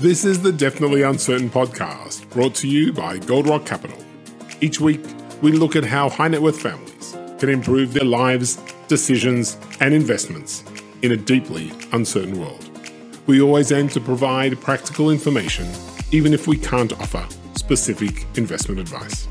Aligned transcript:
This 0.00 0.24
is 0.24 0.40
the 0.40 0.52
Definitely 0.52 1.02
Uncertain 1.02 1.50
podcast, 1.50 2.30
brought 2.30 2.54
to 2.54 2.68
you 2.68 2.92
by 2.92 3.18
Goldrock 3.18 3.66
Capital. 3.66 3.98
Each 4.60 4.78
week, 4.78 5.04
we 5.42 5.50
look 5.50 5.74
at 5.74 5.84
how 5.84 6.08
high 6.08 6.28
net 6.28 6.40
worth 6.40 6.62
families 6.62 7.16
can 7.40 7.48
improve 7.48 7.94
their 7.94 8.04
lives, 8.04 8.60
decisions, 8.86 9.58
and 9.80 9.92
investments 9.92 10.62
in 11.02 11.10
a 11.10 11.16
deeply 11.16 11.72
uncertain 11.90 12.38
world. 12.38 12.70
We 13.26 13.40
always 13.40 13.72
aim 13.72 13.88
to 13.88 14.00
provide 14.00 14.60
practical 14.60 15.10
information, 15.10 15.68
even 16.12 16.32
if 16.32 16.46
we 16.46 16.58
can't 16.58 16.92
offer 17.00 17.26
specific 17.56 18.24
investment 18.36 18.78
advice. 18.78 19.26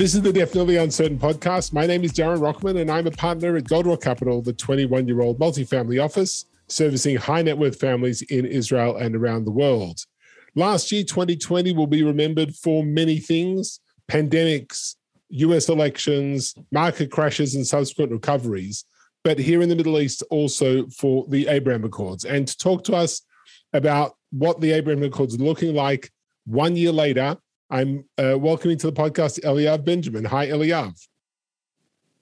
This 0.00 0.14
is 0.14 0.22
the 0.22 0.32
Definitely 0.32 0.76
Uncertain 0.76 1.18
podcast. 1.18 1.74
My 1.74 1.84
name 1.84 2.04
is 2.04 2.14
Darren 2.14 2.38
Rockman, 2.38 2.80
and 2.80 2.90
I'm 2.90 3.06
a 3.06 3.10
partner 3.10 3.58
at 3.58 3.64
Goldrock 3.64 4.00
Capital, 4.00 4.40
the 4.40 4.54
21 4.54 5.06
year 5.06 5.20
old 5.20 5.38
multifamily 5.38 6.02
office 6.02 6.46
servicing 6.68 7.16
high 7.16 7.42
net 7.42 7.58
worth 7.58 7.78
families 7.78 8.22
in 8.22 8.46
Israel 8.46 8.96
and 8.96 9.14
around 9.14 9.44
the 9.44 9.50
world. 9.50 10.00
Last 10.54 10.90
year, 10.90 11.04
2020, 11.04 11.72
will 11.72 11.86
be 11.86 12.02
remembered 12.02 12.54
for 12.54 12.82
many 12.82 13.18
things 13.18 13.80
pandemics, 14.10 14.94
US 15.28 15.68
elections, 15.68 16.54
market 16.72 17.10
crashes, 17.10 17.54
and 17.54 17.66
subsequent 17.66 18.10
recoveries. 18.10 18.86
But 19.22 19.38
here 19.38 19.60
in 19.60 19.68
the 19.68 19.76
Middle 19.76 20.00
East, 20.00 20.22
also 20.30 20.86
for 20.86 21.26
the 21.28 21.46
Abraham 21.46 21.84
Accords. 21.84 22.24
And 22.24 22.48
to 22.48 22.56
talk 22.56 22.84
to 22.84 22.96
us 22.96 23.20
about 23.74 24.16
what 24.30 24.62
the 24.62 24.72
Abraham 24.72 25.02
Accords 25.02 25.34
are 25.34 25.44
looking 25.44 25.74
like 25.74 26.10
one 26.46 26.74
year 26.74 26.90
later, 26.90 27.36
I'm 27.70 28.04
uh, 28.18 28.36
welcoming 28.36 28.78
to 28.78 28.90
the 28.90 28.92
podcast 28.92 29.40
Eliav 29.44 29.84
Benjamin. 29.84 30.24
Hi, 30.24 30.48
Eliav. 30.48 31.00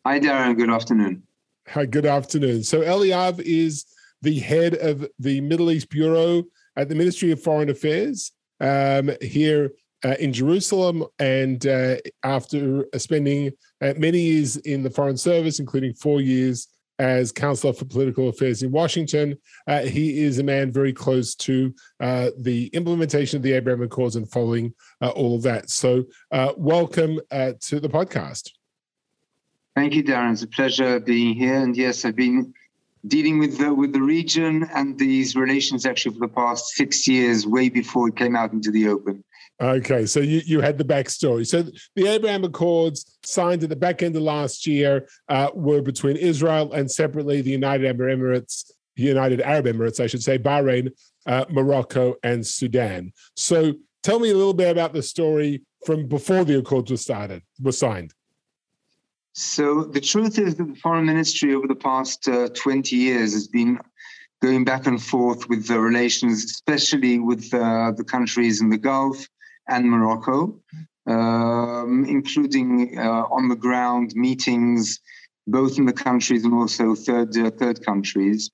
Hi, 0.04 0.20
Darren. 0.20 0.56
Good 0.58 0.68
afternoon. 0.68 1.22
Hi, 1.68 1.86
good 1.86 2.04
afternoon. 2.04 2.62
So, 2.64 2.82
Eliav 2.82 3.40
is 3.40 3.86
the 4.20 4.38
head 4.40 4.74
of 4.74 5.06
the 5.18 5.40
Middle 5.40 5.70
East 5.70 5.88
Bureau 5.88 6.42
at 6.76 6.90
the 6.90 6.94
Ministry 6.94 7.30
of 7.30 7.42
Foreign 7.42 7.70
Affairs 7.70 8.32
um, 8.60 9.10
here 9.22 9.72
uh, 10.04 10.16
in 10.20 10.34
Jerusalem. 10.34 11.04
And 11.18 11.66
uh, 11.66 11.96
after 12.22 12.84
spending 12.98 13.52
uh, 13.80 13.94
many 13.96 14.20
years 14.20 14.58
in 14.58 14.82
the 14.82 14.90
Foreign 14.90 15.16
Service, 15.16 15.60
including 15.60 15.94
four 15.94 16.20
years 16.20 16.68
as 16.98 17.32
Counselor 17.32 17.72
for 17.72 17.84
Political 17.84 18.28
Affairs 18.28 18.62
in 18.62 18.70
Washington. 18.70 19.38
Uh, 19.66 19.82
he 19.82 20.22
is 20.22 20.38
a 20.38 20.42
man 20.42 20.72
very 20.72 20.92
close 20.92 21.34
to 21.36 21.74
uh, 22.00 22.30
the 22.38 22.66
implementation 22.68 23.36
of 23.36 23.42
the 23.42 23.52
Abraham 23.52 23.82
Accords 23.82 24.16
and 24.16 24.30
following 24.30 24.74
uh, 25.00 25.10
all 25.10 25.36
of 25.36 25.42
that. 25.42 25.70
So, 25.70 26.04
uh, 26.32 26.52
welcome 26.56 27.20
uh, 27.30 27.52
to 27.60 27.80
the 27.80 27.88
podcast. 27.88 28.50
Thank 29.76 29.94
you, 29.94 30.02
Darren. 30.02 30.32
It's 30.32 30.42
a 30.42 30.48
pleasure 30.48 30.98
being 30.98 31.34
here. 31.34 31.54
And 31.54 31.76
yes, 31.76 32.04
I've 32.04 32.16
been 32.16 32.52
dealing 33.06 33.38
with 33.38 33.58
the, 33.58 33.72
with 33.72 33.92
the 33.92 34.02
region 34.02 34.68
and 34.74 34.98
these 34.98 35.36
relations 35.36 35.86
actually 35.86 36.14
for 36.14 36.26
the 36.26 36.34
past 36.34 36.70
six 36.70 37.06
years, 37.06 37.46
way 37.46 37.68
before 37.68 38.08
it 38.08 38.16
came 38.16 38.34
out 38.34 38.52
into 38.52 38.72
the 38.72 38.88
open. 38.88 39.22
Okay, 39.60 40.06
so 40.06 40.20
you, 40.20 40.40
you 40.46 40.60
had 40.60 40.78
the 40.78 40.84
backstory. 40.84 41.44
So 41.44 41.64
the 41.96 42.06
Abraham 42.06 42.44
Accords 42.44 43.18
signed 43.24 43.64
at 43.64 43.68
the 43.68 43.76
back 43.76 44.02
end 44.02 44.14
of 44.14 44.22
last 44.22 44.66
year 44.66 45.08
uh, 45.28 45.50
were 45.52 45.82
between 45.82 46.16
Israel 46.16 46.72
and 46.72 46.88
separately 46.88 47.40
the 47.40 47.50
United 47.50 47.86
Arab 47.86 47.98
Emirates, 47.98 48.70
United 48.94 49.40
Arab 49.40 49.66
Emirates, 49.66 49.98
I 49.98 50.06
should 50.06 50.22
say, 50.22 50.38
Bahrain, 50.38 50.90
uh, 51.26 51.44
Morocco, 51.50 52.14
and 52.22 52.46
Sudan. 52.46 53.12
So 53.34 53.74
tell 54.04 54.20
me 54.20 54.30
a 54.30 54.36
little 54.36 54.54
bit 54.54 54.70
about 54.70 54.92
the 54.92 55.02
story 55.02 55.62
from 55.84 56.06
before 56.06 56.44
the 56.44 56.58
Accords 56.58 56.92
were 56.92 56.96
started, 56.96 57.42
were 57.60 57.72
signed. 57.72 58.14
So 59.32 59.82
the 59.82 60.00
truth 60.00 60.38
is 60.38 60.54
that 60.56 60.68
the 60.68 60.74
foreign 60.76 61.06
ministry 61.06 61.54
over 61.54 61.66
the 61.66 61.74
past 61.74 62.28
uh, 62.28 62.48
20 62.50 62.94
years 62.94 63.32
has 63.32 63.48
been 63.48 63.78
going 64.40 64.64
back 64.64 64.86
and 64.86 65.02
forth 65.02 65.48
with 65.48 65.66
the 65.66 65.80
relations, 65.80 66.44
especially 66.44 67.18
with 67.18 67.52
uh, 67.52 67.92
the 67.96 68.04
countries 68.04 68.60
in 68.60 68.70
the 68.70 68.78
Gulf 68.78 69.26
and 69.68 69.88
Morocco, 69.90 70.60
um, 71.06 72.04
including 72.06 72.98
uh, 72.98 73.24
on 73.30 73.48
the 73.48 73.56
ground 73.56 74.12
meetings, 74.14 75.00
both 75.46 75.78
in 75.78 75.86
the 75.86 75.92
countries 75.92 76.44
and 76.44 76.54
also 76.54 76.94
third 76.94 77.36
uh, 77.36 77.50
third 77.50 77.84
countries. 77.84 78.50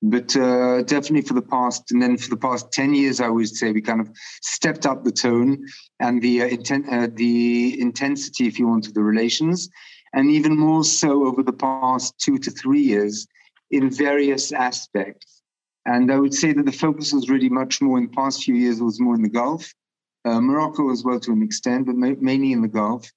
But 0.00 0.36
uh, 0.36 0.82
definitely 0.82 1.22
for 1.22 1.34
the 1.34 1.42
past, 1.42 1.90
and 1.90 2.00
then 2.00 2.16
for 2.16 2.30
the 2.30 2.36
past 2.36 2.70
ten 2.72 2.94
years, 2.94 3.20
I 3.20 3.28
would 3.28 3.48
say 3.48 3.72
we 3.72 3.82
kind 3.82 4.00
of 4.00 4.08
stepped 4.42 4.86
up 4.86 5.02
the 5.02 5.10
tone 5.10 5.64
and 5.98 6.22
the 6.22 6.42
uh, 6.42 6.48
inten- 6.48 6.90
uh, 6.92 7.08
the 7.12 7.80
intensity, 7.80 8.46
if 8.46 8.58
you 8.58 8.68
want, 8.68 8.86
of 8.86 8.94
the 8.94 9.02
relations, 9.02 9.68
and 10.12 10.30
even 10.30 10.56
more 10.56 10.84
so 10.84 11.26
over 11.26 11.42
the 11.42 11.52
past 11.52 12.16
two 12.18 12.38
to 12.38 12.50
three 12.50 12.82
years 12.82 13.26
in 13.70 13.90
various 13.90 14.52
aspects. 14.52 15.42
And 15.84 16.12
I 16.12 16.18
would 16.18 16.34
say 16.34 16.52
that 16.52 16.66
the 16.66 16.72
focus 16.72 17.12
was 17.12 17.28
really 17.28 17.48
much 17.48 17.80
more 17.80 17.98
in 17.98 18.04
the 18.04 18.16
past 18.16 18.44
few 18.44 18.54
years 18.54 18.80
was 18.80 19.00
more 19.00 19.14
in 19.14 19.22
the 19.22 19.28
Gulf, 19.28 19.72
uh, 20.24 20.40
Morocco 20.40 20.90
as 20.90 21.04
well 21.04 21.20
to 21.20 21.32
an 21.32 21.42
extent, 21.42 21.86
but 21.86 21.96
ma- 21.96 22.20
mainly 22.20 22.52
in 22.52 22.62
the 22.62 22.68
Gulf, 22.68 23.10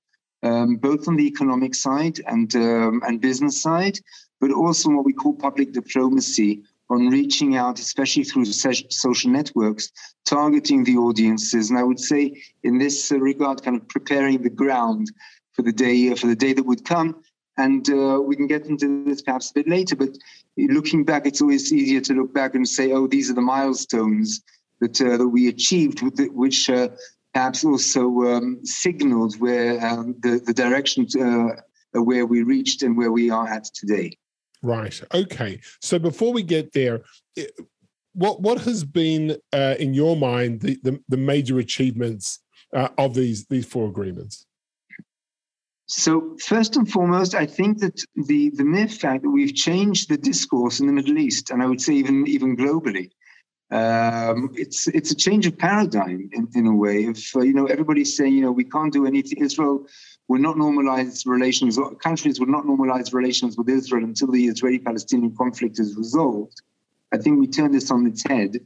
um, 0.43 0.75
both 0.75 1.07
on 1.07 1.15
the 1.15 1.27
economic 1.27 1.75
side 1.75 2.19
and 2.27 2.55
um, 2.55 3.01
and 3.05 3.21
business 3.21 3.61
side, 3.61 3.99
but 4.39 4.51
also 4.51 4.89
what 4.89 5.05
we 5.05 5.13
call 5.13 5.33
public 5.33 5.71
diplomacy 5.71 6.63
on 6.89 7.07
reaching 7.07 7.55
out, 7.55 7.79
especially 7.79 8.23
through 8.23 8.45
social 8.45 9.31
networks, 9.31 9.91
targeting 10.25 10.83
the 10.83 10.97
audiences. 10.97 11.69
And 11.69 11.79
I 11.79 11.83
would 11.83 11.99
say, 11.99 12.41
in 12.63 12.77
this 12.77 13.11
regard, 13.11 13.63
kind 13.63 13.77
of 13.77 13.87
preparing 13.87 14.41
the 14.41 14.49
ground 14.49 15.07
for 15.53 15.61
the 15.61 15.71
day 15.71 16.13
for 16.15 16.27
the 16.27 16.35
day 16.35 16.53
that 16.53 16.65
would 16.65 16.85
come. 16.85 17.23
And 17.57 17.87
uh, 17.89 18.19
we 18.21 18.35
can 18.35 18.47
get 18.47 18.65
into 18.65 19.03
this 19.05 19.21
perhaps 19.21 19.51
a 19.51 19.53
bit 19.53 19.67
later. 19.67 19.95
But 19.95 20.17
looking 20.57 21.03
back, 21.03 21.25
it's 21.25 21.41
always 21.41 21.71
easier 21.71 22.01
to 22.01 22.13
look 22.13 22.33
back 22.33 22.55
and 22.55 22.67
say, 22.67 22.91
"Oh, 22.91 23.07
these 23.07 23.29
are 23.29 23.35
the 23.35 23.41
milestones 23.41 24.41
that 24.81 24.99
uh, 25.01 25.17
that 25.17 25.27
we 25.27 25.47
achieved, 25.47 26.01
which 26.33 26.69
uh, 26.69 26.89
perhaps 27.33 27.63
also 27.63 28.03
um, 28.23 28.59
signaled 28.65 29.39
where 29.39 29.83
um, 29.85 30.15
the 30.21 30.41
the 30.45 30.53
direction 30.53 31.07
uh, 31.19 32.01
where 32.01 32.25
we 32.25 32.43
reached 32.43 32.83
and 32.83 32.97
where 32.97 33.11
we 33.11 33.29
are 33.29 33.47
at 33.47 33.65
today. 33.73 34.17
Right. 34.63 35.01
Okay. 35.13 35.59
So 35.81 35.97
before 35.97 36.33
we 36.33 36.43
get 36.43 36.73
there, 36.73 37.01
what 38.13 38.41
what 38.41 38.61
has 38.61 38.83
been 38.83 39.37
uh, 39.53 39.75
in 39.79 39.93
your 39.93 40.15
mind 40.15 40.61
the, 40.61 40.77
the, 40.83 40.99
the 41.09 41.17
major 41.17 41.59
achievements 41.59 42.39
uh, 42.73 42.89
of 42.97 43.13
these 43.13 43.45
these 43.45 43.65
four 43.65 43.87
agreements? 43.87 44.45
So 45.87 46.37
first 46.41 46.77
and 46.77 46.89
foremost, 46.89 47.35
I 47.35 47.45
think 47.45 47.79
that 47.79 48.01
the 48.15 48.49
the 48.51 48.63
mere 48.63 48.87
fact 48.87 49.23
that 49.23 49.29
we've 49.29 49.55
changed 49.55 50.09
the 50.09 50.17
discourse 50.17 50.79
in 50.79 50.87
the 50.87 50.93
Middle 50.93 51.17
East, 51.17 51.49
and 51.49 51.61
I 51.61 51.65
would 51.65 51.81
say 51.81 51.93
even 51.93 52.27
even 52.27 52.55
globally, 52.55 53.09
um, 53.71 54.51
it's 54.55 54.87
it's 54.87 55.11
a 55.11 55.15
change 55.15 55.47
of 55.47 55.57
paradigm 55.57 56.29
in, 56.33 56.47
in 56.55 56.67
a 56.67 56.75
way. 56.75 57.05
If 57.05 57.35
uh, 57.35 57.39
you 57.39 57.53
know 57.53 57.67
everybody's 57.67 58.15
saying 58.17 58.33
you 58.33 58.41
know 58.41 58.51
we 58.51 58.65
can't 58.65 58.91
do 58.91 59.05
anything, 59.05 59.43
Israel 59.43 59.87
will 60.27 60.41
not 60.41 60.57
normalize 60.57 61.25
relations. 61.25 61.79
Countries 62.01 62.39
will 62.39 62.47
not 62.47 62.65
normalize 62.65 63.13
relations 63.13 63.57
with 63.57 63.69
Israel 63.69 64.03
until 64.03 64.29
the 64.31 64.45
Israeli-Palestinian 64.45 65.35
conflict 65.35 65.79
is 65.79 65.95
resolved. 65.95 66.61
I 67.13 67.17
think 67.17 67.39
we 67.39 67.47
turn 67.47 67.71
this 67.71 67.91
on 67.91 68.05
its 68.07 68.23
head, 68.25 68.65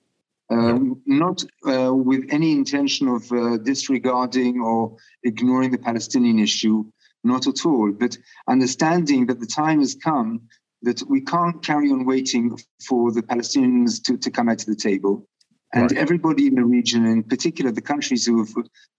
um, 0.50 1.02
not 1.06 1.44
uh, 1.68 1.94
with 1.94 2.26
any 2.30 2.52
intention 2.52 3.08
of 3.08 3.32
uh, 3.32 3.58
disregarding 3.58 4.62
or 4.62 4.96
ignoring 5.24 5.72
the 5.72 5.80
Palestinian 5.80 6.40
issue, 6.40 6.86
not 7.24 7.48
at 7.48 7.66
all, 7.66 7.92
but 7.92 8.18
understanding 8.48 9.26
that 9.28 9.40
the 9.40 9.48
time 9.48 9.80
has 9.80 9.96
come 9.96 10.42
that 10.82 11.02
we 11.10 11.22
can't 11.22 11.64
carry 11.64 11.90
on 11.92 12.06
waiting 12.06 12.58
for 12.88 13.12
the 13.12 13.24
Palestinians 13.24 14.04
to, 14.04 14.18
to 14.18 14.30
come 14.30 14.50
out 14.50 14.60
to 14.60 14.70
the 14.70 14.76
table. 14.76 15.28
And 15.74 15.92
right. 15.92 16.00
everybody 16.00 16.48
in 16.48 16.56
the 16.56 16.64
region, 16.64 17.06
in 17.06 17.24
particular 17.24 17.72
the 17.72 17.82
countries 17.82 18.26
who 18.26 18.38
have 18.38 18.54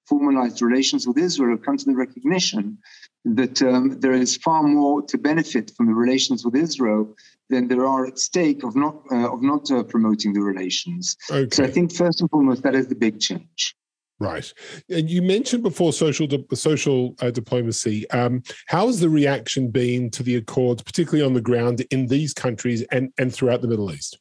formalized 0.07 0.61
relations 0.61 1.07
with 1.07 1.17
Israel, 1.17 1.57
have 1.57 1.65
come 1.65 1.77
to 1.77 1.85
the 1.85 1.95
recognition 1.95 2.79
that 3.25 3.63
um, 3.63 3.99
there 4.01 4.13
is 4.13 4.37
far 4.37 4.63
more 4.63 5.03
to 5.03 5.19
benefit 5.19 5.73
from 5.77 5.87
the 5.87 5.95
relations 5.95 6.45
with 6.45 6.55
Israel 6.55 7.15
than 7.49 7.69
there 7.69 7.87
are 7.87 8.07
at 8.07 8.19
stake 8.19 8.63
of 8.63 8.77
not 8.77 9.03
uh, 9.11 9.33
of 9.33 9.43
not 9.43 9.71
uh, 9.71 9.83
promoting 9.85 10.33
the 10.33 10.41
relations. 10.41 11.17
Okay. 11.31 11.49
So 11.55 11.65
I 11.65 11.69
think 11.69 11.93
first 11.93 12.21
and 12.21 12.31
foremost 12.31 12.63
that 12.63 12.75
is 12.75 12.89
the 12.89 12.95
big 12.95 13.21
change. 13.21 13.75
Right, 14.19 14.51
and 14.89 15.11
you 15.11 15.21
mentioned 15.21 15.63
before 15.63 15.93
social 15.93 16.27
social 16.55 17.15
uh, 17.21 17.31
diplomacy. 17.31 18.09
Um, 18.11 18.43
how 18.67 18.87
has 18.87 18.99
the 18.99 19.11
reaction 19.11 19.71
been 19.71 20.11
to 20.13 20.23
the 20.23 20.37
accords, 20.37 20.83
particularly 20.83 21.25
on 21.27 21.35
the 21.35 21.43
ground 21.43 21.85
in 21.91 22.07
these 22.07 22.33
countries 22.33 22.81
and 22.91 23.13
and 23.19 23.31
throughout 23.31 23.61
the 23.61 23.69
Middle 23.69 23.93
East? 23.93 24.19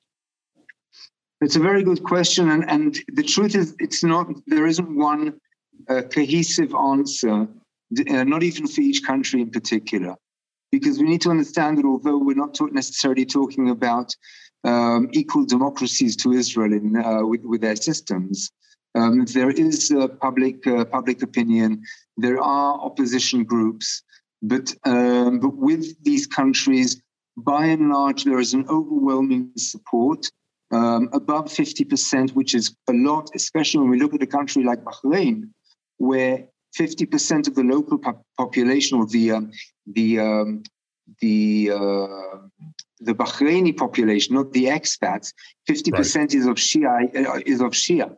It's 1.39 1.55
a 1.55 1.61
very 1.61 1.81
good 1.81 2.03
question, 2.03 2.49
and 2.49 2.69
and 2.69 2.99
the 3.13 3.23
truth 3.23 3.55
is, 3.55 3.73
it's 3.79 4.03
not. 4.03 4.27
There 4.47 4.67
isn't 4.67 4.97
one 4.97 5.39
uh, 5.89 6.01
cohesive 6.01 6.75
answer, 6.75 7.47
uh, 8.09 8.23
not 8.25 8.43
even 8.43 8.67
for 8.67 8.81
each 8.81 9.01
country 9.01 9.41
in 9.43 9.49
particular, 9.49 10.15
because 10.73 10.99
we 10.99 11.05
need 11.05 11.21
to 11.21 11.29
understand 11.29 11.77
that 11.77 11.85
although 11.85 12.17
we're 12.17 12.35
not 12.35 12.53
talk- 12.53 12.73
necessarily 12.73 13.25
talking 13.25 13.69
about 13.69 14.13
um, 14.65 15.07
equal 15.13 15.45
democracies 15.45 16.17
to 16.17 16.33
Israel 16.33 16.73
in 16.73 16.97
uh, 16.97 17.25
with, 17.25 17.45
with 17.45 17.61
their 17.61 17.77
systems 17.77 18.51
um, 18.95 19.25
there 19.25 19.51
is 19.51 19.93
public 20.21 20.65
uh, 20.65 20.85
public 20.85 21.21
opinion. 21.21 21.83
There 22.17 22.41
are 22.41 22.79
opposition 22.79 23.43
groups, 23.43 24.03
but 24.41 24.73
um, 24.85 25.39
but 25.39 25.55
with 25.55 26.01
these 26.03 26.25
countries, 26.27 27.01
by 27.37 27.65
and 27.65 27.89
large, 27.89 28.23
there 28.23 28.39
is 28.39 28.53
an 28.53 28.65
overwhelming 28.69 29.51
support 29.57 30.29
um, 30.71 31.09
above 31.13 31.45
50%, 31.45 32.31
which 32.31 32.55
is 32.55 32.75
a 32.89 32.93
lot, 32.93 33.29
especially 33.35 33.81
when 33.81 33.89
we 33.89 33.99
look 33.99 34.13
at 34.13 34.21
a 34.23 34.27
country 34.27 34.63
like 34.63 34.83
Bahrain, 34.83 35.49
where 35.97 36.45
50% 36.77 37.47
of 37.47 37.55
the 37.55 37.63
local 37.63 37.97
po- 37.97 38.25
population 38.37 38.97
or 38.97 39.05
the 39.07 39.31
um, 39.31 39.51
the 39.87 40.19
um, 40.19 40.63
the 41.21 41.71
uh, 41.73 42.37
the 42.99 43.13
Bahraini 43.13 43.75
population, 43.75 44.35
not 44.35 44.51
the 44.53 44.65
expats, 44.65 45.33
50% 45.69 45.91
right. 45.91 46.33
is 46.33 46.45
of 46.47 46.55
Shia 46.55 47.27
uh, 47.27 47.41
is 47.45 47.61
of 47.61 47.71
Shia. 47.71 48.15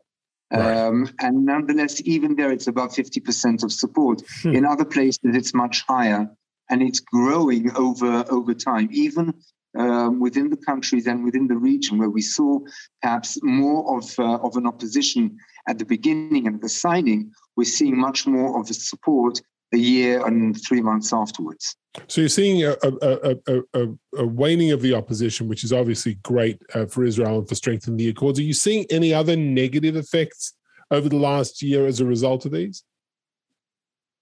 Right. 0.51 0.77
Um, 0.77 1.09
and 1.19 1.45
nonetheless, 1.45 2.01
even 2.05 2.35
there, 2.35 2.51
it's 2.51 2.67
about 2.67 2.91
50% 2.91 3.63
of 3.63 3.71
support. 3.71 4.21
Hmm. 4.43 4.55
In 4.55 4.65
other 4.65 4.85
places, 4.85 5.19
it's 5.23 5.53
much 5.53 5.83
higher, 5.87 6.29
and 6.69 6.81
it's 6.81 7.01
growing 7.01 7.75
over 7.75 8.23
over 8.29 8.53
time. 8.53 8.87
Even 8.91 9.33
um, 9.77 10.19
within 10.19 10.49
the 10.49 10.57
countries 10.57 11.05
and 11.05 11.23
within 11.23 11.47
the 11.47 11.57
region, 11.57 11.97
where 11.97 12.09
we 12.09 12.21
saw 12.21 12.59
perhaps 13.01 13.37
more 13.43 13.97
of 13.97 14.17
uh, 14.17 14.37
of 14.37 14.55
an 14.55 14.65
opposition 14.65 15.37
at 15.67 15.79
the 15.79 15.85
beginning 15.85 16.47
and 16.47 16.61
the 16.61 16.69
signing, 16.69 17.31
we're 17.57 17.65
seeing 17.65 17.97
much 17.97 18.25
more 18.25 18.57
of 18.59 18.67
the 18.67 18.73
support 18.73 19.41
a 19.73 19.77
year 19.77 20.25
and 20.25 20.55
three 20.65 20.81
months 20.81 21.11
afterwards. 21.11 21.75
So 22.07 22.21
you're 22.21 22.29
seeing 22.29 22.63
a, 22.63 22.75
a, 22.83 23.35
a, 23.73 23.87
a 24.17 24.25
waning 24.25 24.71
of 24.71 24.81
the 24.81 24.93
opposition, 24.93 25.47
which 25.47 25.63
is 25.63 25.73
obviously 25.73 26.15
great 26.15 26.61
uh, 26.73 26.85
for 26.85 27.03
Israel 27.03 27.39
and 27.39 27.49
for 27.49 27.55
strengthening 27.55 27.97
the 27.97 28.09
Accords. 28.09 28.39
Are 28.39 28.43
you 28.43 28.53
seeing 28.53 28.85
any 28.89 29.13
other 29.13 29.35
negative 29.35 29.95
effects 29.95 30.53
over 30.91 31.09
the 31.09 31.17
last 31.17 31.61
year 31.61 31.85
as 31.85 31.99
a 31.99 32.05
result 32.05 32.45
of 32.45 32.51
these? 32.51 32.83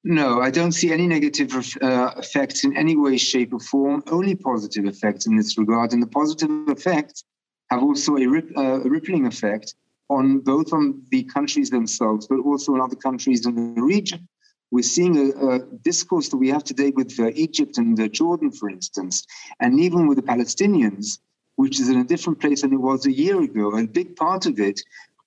No, 0.04 0.40
I 0.40 0.52
don't 0.52 0.72
see 0.72 0.94
any 0.94 1.08
negative 1.08 1.52
uh, 1.82 2.12
effects 2.18 2.64
in 2.64 2.78
any 2.78 2.96
way, 2.96 3.18
shape, 3.18 3.54
or 3.54 3.60
form. 3.60 4.04
Only 4.08 4.36
positive 4.36 4.86
effects 4.86 5.26
in 5.26 5.36
this 5.36 5.58
regard, 5.58 5.94
and 5.94 6.02
the 6.02 6.08
positive 6.08 6.50
effects 6.70 7.24
have 7.72 7.82
also 7.82 8.16
a, 8.18 8.28
rip, 8.28 8.56
uh, 8.56 8.82
a 8.82 8.90
rippling 8.90 9.26
effect 9.26 9.74
on 10.10 10.40
both 10.40 10.72
on 10.74 11.02
the 11.10 11.24
countries 11.24 11.72
themselves, 11.72 12.28
but 12.28 12.40
also 12.40 12.74
on 12.76 12.82
other 12.82 12.96
countries 12.96 13.48
in 13.48 13.74
the 13.74 13.82
region. 13.82 14.28
We're 14.72 14.84
seeing 14.84 15.18
a, 15.18 15.48
a 15.48 15.60
discourse 15.84 16.30
that 16.30 16.38
we 16.38 16.50
have 16.50 16.64
today 16.64 16.92
with 16.92 17.20
uh, 17.20 17.32
Egypt 17.36 17.78
and 17.78 18.00
uh, 18.00 18.08
Jordan, 18.08 18.52
for 18.52 18.70
instance, 18.70 19.26
and 19.60 19.80
even 19.80 20.08
with 20.08 20.18
the 20.18 20.24
Palestinians, 20.24 21.20
which 21.56 21.80
is 21.80 21.90
in 21.90 22.00
a 22.00 22.04
different 22.04 22.40
place 22.40 22.62
than 22.62 22.74
it 22.74 22.82
was 22.82 23.06
a 23.06 23.12
year 23.12 23.42
ago. 23.42 23.76
And 23.76 23.88
a 23.88 23.92
big 23.92 24.16
part 24.16 24.46
of 24.46 24.60
it, 24.60 24.82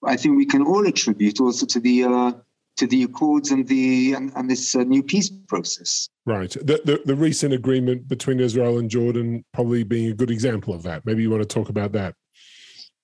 I 0.04 0.16
think 0.16 0.36
we 0.36 0.46
can 0.46 0.62
all 0.62 0.86
attribute 0.86 1.40
also 1.40 1.66
to 1.66 1.80
the 1.80 2.04
uh, 2.04 2.32
to 2.76 2.86
the 2.86 3.02
accords 3.02 3.50
and 3.50 3.66
the 3.66 4.14
and, 4.14 4.32
and 4.36 4.48
this 4.48 4.74
uh, 4.74 4.84
new 4.84 5.02
peace 5.02 5.30
process. 5.48 6.08
Right. 6.26 6.50
The, 6.50 6.80
the, 6.84 7.00
the 7.04 7.14
recent 7.14 7.52
agreement 7.52 8.06
between 8.06 8.38
Israel 8.40 8.78
and 8.78 8.90
Jordan 8.90 9.44
probably 9.52 9.82
being 9.82 10.10
a 10.10 10.14
good 10.14 10.30
example 10.30 10.74
of 10.74 10.82
that. 10.84 11.04
Maybe 11.04 11.22
you 11.22 11.30
want 11.30 11.42
to 11.42 11.48
talk 11.48 11.68
about 11.68 11.92
that. 11.92 12.14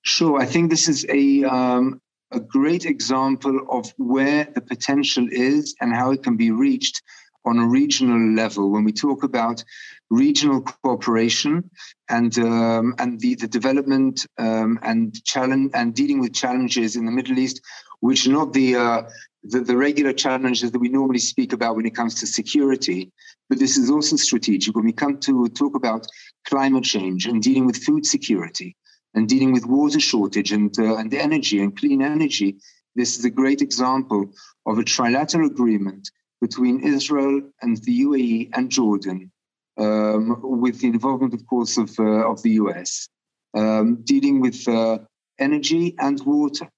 Sure. 0.03 0.41
I 0.41 0.47
think 0.47 0.71
this 0.71 0.89
is 0.89 1.07
a 1.09 1.45
um, 1.45 2.01
a 2.35 2.41
great 2.41 2.85
example 2.85 3.61
of 3.71 3.93
where 3.97 4.45
the 4.55 4.61
potential 4.61 5.27
is 5.31 5.75
and 5.81 5.95
how 5.95 6.11
it 6.11 6.23
can 6.23 6.37
be 6.37 6.51
reached 6.51 7.03
on 7.45 7.59
a 7.59 7.67
regional 7.67 8.35
level. 8.35 8.71
When 8.71 8.85
we 8.85 8.93
talk 8.93 9.23
about 9.23 9.63
regional 10.11 10.63
cooperation 10.63 11.71
and 12.09 12.39
um, 12.39 12.95
and 12.99 13.21
the, 13.21 13.35
the 13.35 13.49
development 13.49 14.27
um, 14.39 14.79
and 14.83 15.23
challenge 15.25 15.71
and 15.75 15.95
dealing 15.95 16.21
with 16.21 16.33
challenges 16.33 16.97
in 16.97 17.05
the 17.07 17.13
Middle 17.13 17.39
East, 17.39 17.61
which 18.01 18.27
are 18.27 18.33
not 18.33 18.53
the, 18.53 18.77
uh, 18.77 19.03
the 19.43 19.61
the 19.61 19.77
regular 19.77 20.13
challenges 20.13 20.71
that 20.71 20.79
we 20.79 20.89
normally 20.89 21.19
speak 21.19 21.53
about 21.53 21.77
when 21.77 21.87
it 21.87 21.95
comes 21.95 22.15
to 22.17 22.27
security, 22.27 23.13
but 23.49 23.59
this 23.59 23.77
is 23.77 23.91
also 23.91 24.17
strategic. 24.17 24.75
When 24.75 24.87
we 24.87 24.93
come 24.93 25.19
to 25.21 25.49
talk 25.49 25.75
about 25.75 26.07
climate 26.47 26.85
change 26.85 27.27
and 27.27 27.43
dealing 27.43 27.67
with 27.67 27.77
food 27.77 28.07
security, 28.07 28.77
and 29.15 29.29
dealing 29.29 29.53
with 29.53 29.67
water 29.67 30.01
shortage 30.01 30.53
and, 30.53 30.77
uh, 30.79 30.97
and 30.97 31.15
energy 31.15 31.61
and 31.61 31.77
clean 31.77 32.03
energy, 32.03 32.57
this 32.95 33.19
is 33.19 33.25
a 33.25 33.31
great 33.31 33.63
example 33.63 34.31
of 34.67 34.79
a 34.79 34.83
trilateral 34.83 35.47
agreement 35.47 36.11
between 36.41 36.81
Israel 36.81 37.43
and 37.63 37.77
the 37.79 38.03
UAE 38.03 38.51
and 38.55 38.71
Jordan, 38.71 39.31
um, 39.79 40.37
with 40.43 40.81
the 40.81 40.89
involvement, 40.89 41.35
of 41.35 41.47
course, 41.47 41.77
of, 41.79 41.99
uh, 41.99 42.31
of 42.31 42.43
the 42.43 42.53
US, 42.63 43.09
um, 43.55 44.03
dealing 44.05 44.41
with 44.41 44.67
uh, 44.69 44.99
energy 45.39 45.95
and 45.99 46.21
water, 46.21 46.69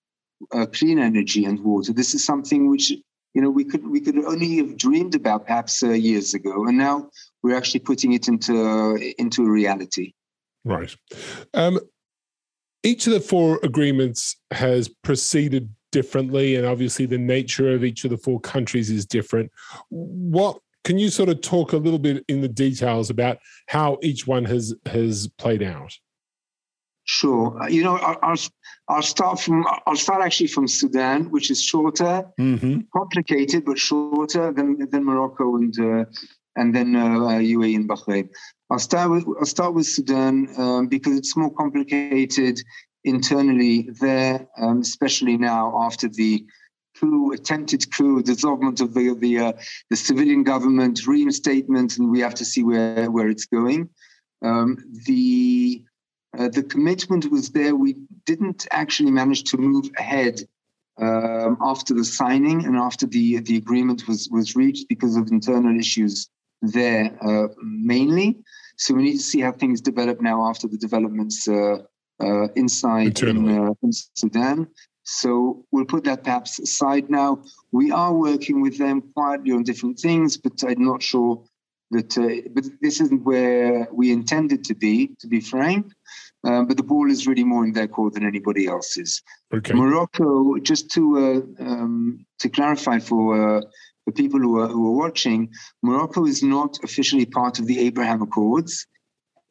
uh, 0.53 0.67
clean 0.67 0.99
energy 0.99 1.45
and 1.45 1.59
water. 1.61 1.93
This 1.93 2.15
is 2.15 2.25
something 2.25 2.69
which 2.71 2.91
you 3.35 3.43
know 3.43 3.51
we 3.51 3.65
could 3.65 3.87
we 3.87 4.01
could 4.01 4.17
only 4.25 4.57
have 4.57 4.79
dreamed 4.79 5.15
about 5.15 5.47
perhaps 5.47 5.83
uh, 5.83 5.91
years 5.91 6.33
ago, 6.33 6.67
and 6.67 6.79
now 6.79 7.11
we're 7.43 7.57
actually 7.57 7.81
putting 7.81 8.13
it 8.13 8.29
into 8.29 9.15
into 9.19 9.45
a 9.45 9.51
reality. 9.51 10.15
Right. 10.65 10.95
Um, 11.55 11.79
each 12.87 13.07
of 13.09 13.13
the 13.13 13.21
four 13.21 13.59
agreements 13.65 14.37
has 14.53 14.89
proceeded 14.89 15.69
differently, 15.91 16.55
and 16.55 16.65
obviously 16.65 17.05
the 17.05 17.19
nature 17.19 17.75
of 17.75 17.85
each 17.85 18.05
of 18.05 18.11
the 18.11 18.17
four 18.17 18.41
countries 18.41 18.91
is 18.91 19.05
different. 19.05 19.51
What 19.91 20.59
can 20.85 20.99
you 20.99 21.09
sort 21.11 21.29
of 21.29 21.41
talk 21.41 21.73
a 21.73 21.79
little 21.79 21.99
bit 21.99 22.25
in 22.29 22.43
the 22.43 22.49
details 22.49 23.11
about 23.11 23.39
how 23.67 23.99
each 24.03 24.27
one 24.27 24.45
has 24.45 24.73
has 24.87 25.29
played 25.37 25.63
out? 25.63 25.93
Sure. 27.07 27.61
Uh, 27.61 27.69
you 27.69 27.83
know, 27.83 27.97
I'll, 27.97 28.39
I'll 28.89 29.03
start 29.03 29.41
from 29.41 29.67
I'll 29.87 29.97
start 29.97 30.23
actually 30.23 30.49
from 30.49 30.69
Sudan, 30.69 31.31
which 31.31 31.51
is 31.51 31.61
shorter, 31.61 32.25
mm-hmm. 32.39 32.81
complicated 32.97 33.65
but 33.65 33.79
shorter 33.79 34.53
than 34.53 34.89
than 34.91 35.05
Morocco 35.05 35.57
and 35.57 35.75
uh, 35.81 36.05
and 36.57 36.75
then 36.75 36.95
uh, 36.95 37.41
UAE 37.55 37.77
and 37.77 37.89
Bahrain. 37.89 38.29
I'll 38.71 38.79
start 38.79 39.11
with 39.11 39.25
I'll 39.39 39.47
start 39.47 39.75
with 39.75 39.87
Sudan 39.87 40.49
um, 40.59 40.89
because 40.89 41.17
it's 41.17 41.37
more 41.37 41.53
complicated 41.53 42.61
internally 43.05 43.89
there, 44.01 44.49
um, 44.59 44.81
especially 44.81 45.37
now 45.37 45.81
after 45.85 46.09
the 46.09 46.45
coup, 46.99 47.33
attempted 47.33 47.95
coup, 47.95 48.23
dissolvement 48.23 48.81
of 48.81 48.93
the 48.95 49.15
the, 49.15 49.39
uh, 49.39 49.53
the 49.91 49.97
civilian 49.97 50.43
government, 50.43 51.07
reinstatement, 51.07 51.99
and 51.99 52.11
we 52.11 52.21
have 52.21 52.35
to 52.35 52.45
see 52.45 52.65
where 52.65 53.11
where 53.11 53.29
it's 53.29 53.47
going. 53.47 53.89
Um, 54.43 54.79
the 55.07 55.85
uh, 56.37 56.49
the 56.49 56.65
commitment 56.65 57.31
was 57.31 57.51
there. 57.51 57.77
We 57.77 57.97
didn't 58.25 58.67
actually 58.73 59.13
manage 59.13 59.45
to 59.45 59.59
move 59.59 59.91
ahead 59.97 60.41
um, 60.99 61.57
after 61.61 61.95
the 61.95 62.05
signing 62.05 62.65
and 62.65 62.77
after 62.77 63.07
the 63.07 63.39
the 63.41 63.57
agreement 63.59 64.09
was 64.09 64.29
was 64.31 64.57
reached 64.57 64.89
because 64.89 65.17
of 65.17 65.31
internal 65.31 65.79
issues 65.79 66.29
there 66.63 67.17
uh, 67.23 67.49
mainly. 67.63 68.39
So 68.77 68.95
we 68.95 69.05
need 69.05 69.17
to 69.17 69.23
see 69.23 69.41
how 69.41 69.53
things 69.53 69.81
develop 69.81 70.21
now 70.21 70.47
after 70.49 70.69
the 70.69 70.77
developments 70.77 71.49
uh, 71.49 71.79
uh, 72.21 72.49
inside 72.55 73.21
in, 73.23 73.49
uh, 73.49 73.73
in, 73.83 73.93
Sudan. 73.93 74.69
So 75.05 75.65
we'll 75.71 75.85
put 75.85 76.05
that 76.05 76.25
perhaps 76.25 76.59
aside 76.59 77.09
now. 77.09 77.43
We 77.73 77.91
are 77.91 78.13
working 78.13 78.61
with 78.61 78.77
them 78.77 79.03
quietly 79.15 79.53
on 79.53 79.63
different 79.63 79.99
things, 79.99 80.37
but 80.37 80.53
I'm 80.67 80.85
not 80.85 81.03
sure 81.03 81.43
that. 81.93 82.19
Uh, 82.19 82.49
but 82.53 82.65
this 82.83 83.01
isn't 83.01 83.25
where 83.25 83.89
we 83.93 84.11
intended 84.11 84.65
to 84.65 84.75
be, 84.75 85.13
to 85.21 85.27
be 85.27 85.41
frank. 85.41 85.87
Uh, 86.45 86.63
but 86.63 86.77
the 86.77 86.83
ball 86.83 87.11
is 87.11 87.27
really 87.27 87.45
more 87.45 87.65
in 87.65 87.73
their 87.73 87.89
court 87.89 88.15
than 88.15 88.25
anybody 88.25 88.67
else's. 88.67 89.23
Okay. 89.55 89.73
Morocco, 89.73 90.59
just 90.59 90.91
to 90.91 91.19
uh, 91.59 91.63
um, 91.65 92.27
to 92.39 92.49
clarify 92.49 92.99
for 92.99 93.63
the 94.07 94.13
people 94.13 94.41
who 94.41 94.61
are, 94.61 94.69
who 94.69 94.87
are 94.89 94.97
watching, 94.97 95.51
Morocco 95.83 96.27
is 96.27 96.43
not 96.43 96.79
officially 96.83 97.27
part 97.27 97.59
of 97.59 97.67
the 97.67 97.81
Abraham 97.81 98.23
Accords. 98.23 98.87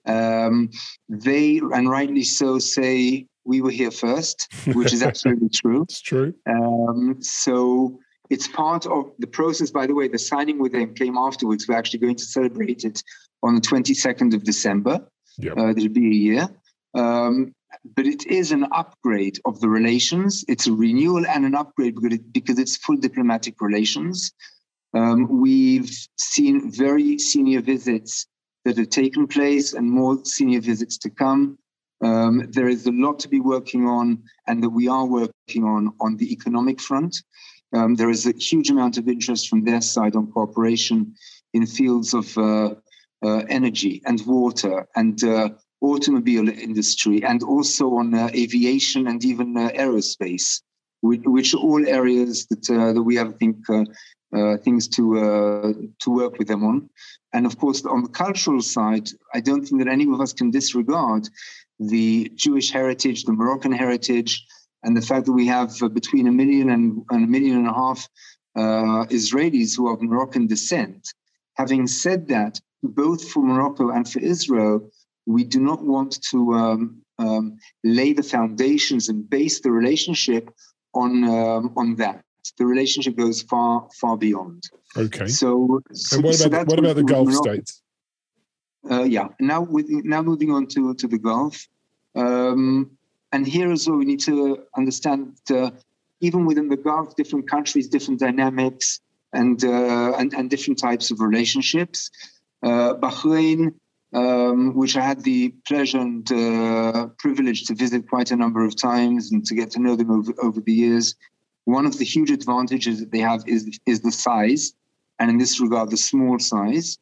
Um, 0.06 0.70
they, 1.10 1.58
and 1.58 1.90
rightly 1.90 2.24
so, 2.24 2.60
say 2.60 3.28
we 3.44 3.62
were 3.62 3.72
here 3.72 3.92
first, 3.92 4.48
which 4.74 4.94
is 4.94 5.04
absolutely 5.04 5.50
true. 5.54 5.84
It's 5.84 6.02
true. 6.02 6.34
Um, 6.50 7.18
so 7.22 8.00
it's 8.30 8.48
part 8.48 8.86
of 8.86 9.12
the 9.20 9.28
process. 9.28 9.72
By 9.72 9.88
the 9.88 9.94
way, 9.94 10.08
the 10.08 10.20
signing 10.20 10.60
with 10.60 10.72
them 10.72 10.94
came 10.94 11.18
afterwards. 11.18 11.68
We're 11.68 11.78
actually 11.78 12.00
going 12.00 12.16
to 12.16 12.26
celebrate 12.26 12.84
it 12.84 13.04
on 13.44 13.56
the 13.56 13.62
22nd 13.62 14.34
of 14.34 14.44
December. 14.44 15.08
Yep. 15.38 15.58
Uh, 15.58 15.70
it'll 15.70 15.90
be 15.90 16.08
a 16.08 16.20
year. 16.30 16.50
Um, 16.94 17.54
but 17.96 18.06
it 18.06 18.26
is 18.28 18.52
an 18.52 18.66
upgrade 18.72 19.40
of 19.46 19.60
the 19.60 19.70
relations. 19.70 20.44
It's 20.48 20.68
a 20.68 20.74
renewal 20.74 21.26
and 21.26 21.46
an 21.46 21.56
upgrade 21.56 21.96
because, 21.96 22.14
it, 22.14 22.34
because 22.34 22.60
it's 22.60 22.78
full 22.78 22.98
diplomatic 22.98 23.62
relations. 23.62 24.34
Um, 24.94 25.28
we've 25.42 25.92
seen 26.18 26.72
very 26.72 27.20
senior 27.20 27.62
visits 27.62 28.28
that 28.64 28.78
have 28.78 28.90
taken 28.90 29.28
place 29.28 29.74
and 29.74 29.90
more 29.90 30.24
senior 30.26 30.62
visits 30.62 30.98
to 31.00 31.10
come. 31.10 31.58
Um, 32.02 32.50
there 32.52 32.68
is 32.68 32.88
a 32.88 32.92
lot 32.92 33.20
to 33.20 33.30
be 33.30 33.40
working 33.40 33.88
on 33.88 34.24
and 34.48 34.64
that 34.64 34.70
we 34.70 34.88
are 34.88 35.06
working 35.06 35.64
on 35.64 35.94
on 36.00 36.18
the 36.18 36.32
economic 36.32 36.82
front. 36.82 37.16
Um, 37.74 37.96
there 37.96 38.10
is 38.10 38.26
a 38.26 38.34
huge 38.34 38.70
amount 38.70 38.98
of 38.98 39.08
interest 39.08 39.50
from 39.50 39.64
their 39.64 39.82
side 39.82 40.16
on 40.16 40.32
cooperation 40.32 41.16
in 41.54 41.66
fields 41.66 42.14
of 42.14 42.38
uh, 42.38 42.76
uh, 43.24 43.44
energy 43.50 44.02
and 44.06 44.22
water 44.26 44.88
and 44.96 45.24
uh, 45.24 45.50
automobile 45.86 46.50
industry 46.50 47.24
and 47.24 47.44
also 47.44 47.96
on 47.96 48.14
uh, 48.14 48.30
aviation 48.34 49.08
and 49.08 49.24
even 49.24 49.56
uh, 49.58 49.70
aerospace, 49.70 50.62
which, 51.02 51.22
which, 51.26 51.54
are 51.54 51.64
all 51.68 51.88
areas 51.88 52.46
that, 52.48 52.70
uh, 52.70 52.94
that 52.94 53.02
we 53.02 53.16
have, 53.16 53.30
I 53.30 53.38
think, 53.38 53.58
uh, 53.70 53.84
uh, 54.36 54.58
things 54.58 54.88
to 54.90 55.04
uh, 55.20 55.74
to 56.00 56.10
work 56.10 56.38
with 56.40 56.48
them 56.48 56.64
on. 56.64 56.90
And 57.34 57.46
of 57.46 57.58
course, 57.58 57.86
on 57.86 58.04
the 58.04 58.10
cultural 58.10 58.62
side, 58.62 59.08
I 59.34 59.40
don't 59.40 59.64
think 59.66 59.80
that 59.82 59.92
any 59.92 60.06
of 60.12 60.20
us 60.20 60.34
can 60.34 60.52
disregard 60.52 61.30
the 61.80 62.32
Jewish 62.36 62.72
heritage, 62.72 63.24
the 63.24 63.34
Moroccan 63.34 63.72
heritage, 63.72 64.46
and 64.84 64.96
the 64.96 65.02
fact 65.02 65.26
that 65.26 65.34
we 65.34 65.48
have 65.48 65.72
between 65.94 66.28
a 66.28 66.32
million 66.32 66.70
and, 66.70 67.04
and, 67.12 67.24
a 67.26 67.28
million 67.28 67.58
and 67.58 67.68
a 67.68 67.74
half 67.74 68.08
Israelis 69.20 69.76
who 69.76 69.88
are 69.88 69.94
of 69.94 70.02
Moroccan 70.02 70.48
descent. 70.48 71.02
Having 71.56 71.88
said 71.88 72.28
that, 72.30 72.60
both 72.84 73.22
for 73.30 73.44
Morocco 73.44 73.90
and 73.90 74.08
for 74.08 74.20
Israel, 74.20 74.90
we 75.26 75.44
do 75.44 75.60
not 75.60 75.84
want 75.84 76.22
to 76.32 76.54
um, 76.54 77.02
um, 77.20 77.58
lay 77.84 78.14
the 78.14 78.24
foundations 78.24 79.10
and 79.10 79.30
base 79.30 79.62
the 79.62 79.72
relationship 79.72 80.50
on 80.94 81.24
um, 81.24 81.74
on 81.76 81.96
that. 81.96 82.24
The 82.58 82.66
relationship 82.66 83.16
goes 83.16 83.42
far 83.42 83.88
far 84.00 84.18
beyond. 84.18 84.64
Okay. 84.96 85.28
So, 85.28 85.82
so 85.94 86.18
and 86.18 86.26
what 86.26 86.46
about 86.46 86.70
so 86.70 86.76
what 86.76 86.80
about 86.80 86.96
the 86.96 87.04
Gulf 87.04 87.28
Morocco. 87.28 87.44
states? 87.44 87.82
Uh, 88.90 89.04
yeah. 89.04 89.30
Now, 89.40 89.62
with, 89.62 89.88
now 89.90 90.22
moving 90.22 90.52
on 90.52 90.68
to 90.68 90.94
to 90.96 91.08
the 91.08 91.18
Gulf, 91.18 91.68
um, 92.16 92.92
and 93.32 93.48
here 93.48 93.72
as 93.72 93.88
well, 93.88 93.98
we 93.98 94.06
need 94.06 94.22
to 94.22 94.64
understand 94.78 95.38
uh, 95.50 95.72
even 96.22 96.46
within 96.46 96.70
the 96.70 96.78
Gulf, 96.78 97.16
different 97.16 97.50
countries, 97.50 97.88
different 97.88 98.20
dynamics, 98.20 99.02
and 99.34 99.64
uh, 99.64 100.14
and, 100.18 100.34
and 100.34 100.50
different 100.50 100.80
types 100.80 101.12
of 101.12 101.20
relationships. 101.20 102.12
Uh, 102.64 102.94
Bahrain 102.96 103.74
um, 104.16 104.74
which 104.76 104.96
I 104.96 105.02
had 105.02 105.24
the 105.24 105.50
pleasure 105.68 106.00
and 106.00 106.32
uh, 106.32 107.08
privilege 107.20 107.66
to 107.66 107.76
visit 107.76 108.08
quite 108.08 108.32
a 108.32 108.36
number 108.38 108.64
of 108.64 108.76
times 108.76 109.32
and 109.32 109.46
to 109.46 109.54
get 109.54 109.72
to 109.72 109.82
know 109.82 109.96
them 109.98 110.10
over, 110.10 110.34
over 110.42 110.62
the 110.62 110.72
years. 110.72 111.16
One 111.66 111.86
of 111.86 111.98
the 111.98 112.06
huge 112.06 112.32
advantages 112.32 113.02
that 113.02 113.12
they 113.12 113.20
have 113.20 113.44
is, 113.46 113.78
is 113.86 114.00
the 114.02 114.14
size, 114.14 114.74
and 115.20 115.30
in 115.30 115.38
this 115.38 115.60
regard, 115.60 115.90
the 115.90 115.98
small 115.98 116.40
size, 116.40 116.98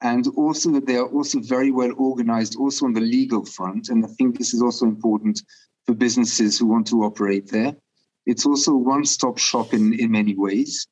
and 0.00 0.26
also 0.28 0.70
that 0.70 0.86
they 0.86 0.96
are 0.96 1.08
also 1.08 1.40
very 1.40 1.70
well 1.70 1.92
organized, 1.98 2.56
also 2.56 2.86
on 2.86 2.94
the 2.94 3.00
legal 3.00 3.44
front. 3.44 3.90
And 3.90 4.04
I 4.04 4.08
think 4.08 4.38
this 4.38 4.54
is 4.54 4.62
also 4.62 4.86
important 4.86 5.42
for 5.84 5.94
businesses 5.94 6.58
who 6.58 6.66
want 6.66 6.86
to 6.88 7.04
operate 7.04 7.48
there. 7.48 7.76
It's 8.24 8.46
also 8.46 8.72
a 8.72 8.78
one 8.78 9.04
stop 9.04 9.36
shop 9.36 9.74
in, 9.74 9.92
in 10.00 10.10
many 10.10 10.34
ways, 10.34 10.86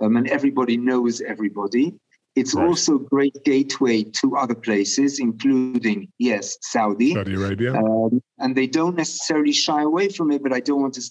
um, 0.00 0.16
and 0.16 0.28
everybody 0.28 0.78
knows 0.78 1.20
everybody. 1.20 1.94
It's 2.36 2.54
right. 2.54 2.66
also 2.66 2.96
a 2.96 2.98
great 2.98 3.36
gateway 3.44 4.04
to 4.04 4.36
other 4.36 4.54
places, 4.54 5.18
including, 5.18 6.08
yes, 6.18 6.56
Saudi. 6.62 7.14
Saudi 7.14 7.34
Arabia. 7.34 7.74
Um, 7.74 8.22
and 8.38 8.56
they 8.56 8.66
don't 8.66 8.96
necessarily 8.96 9.52
shy 9.52 9.82
away 9.82 10.08
from 10.08 10.30
it, 10.30 10.42
but 10.42 10.52
I 10.52 10.60
don't 10.60 10.80
want 10.80 10.94
to, 10.94 11.02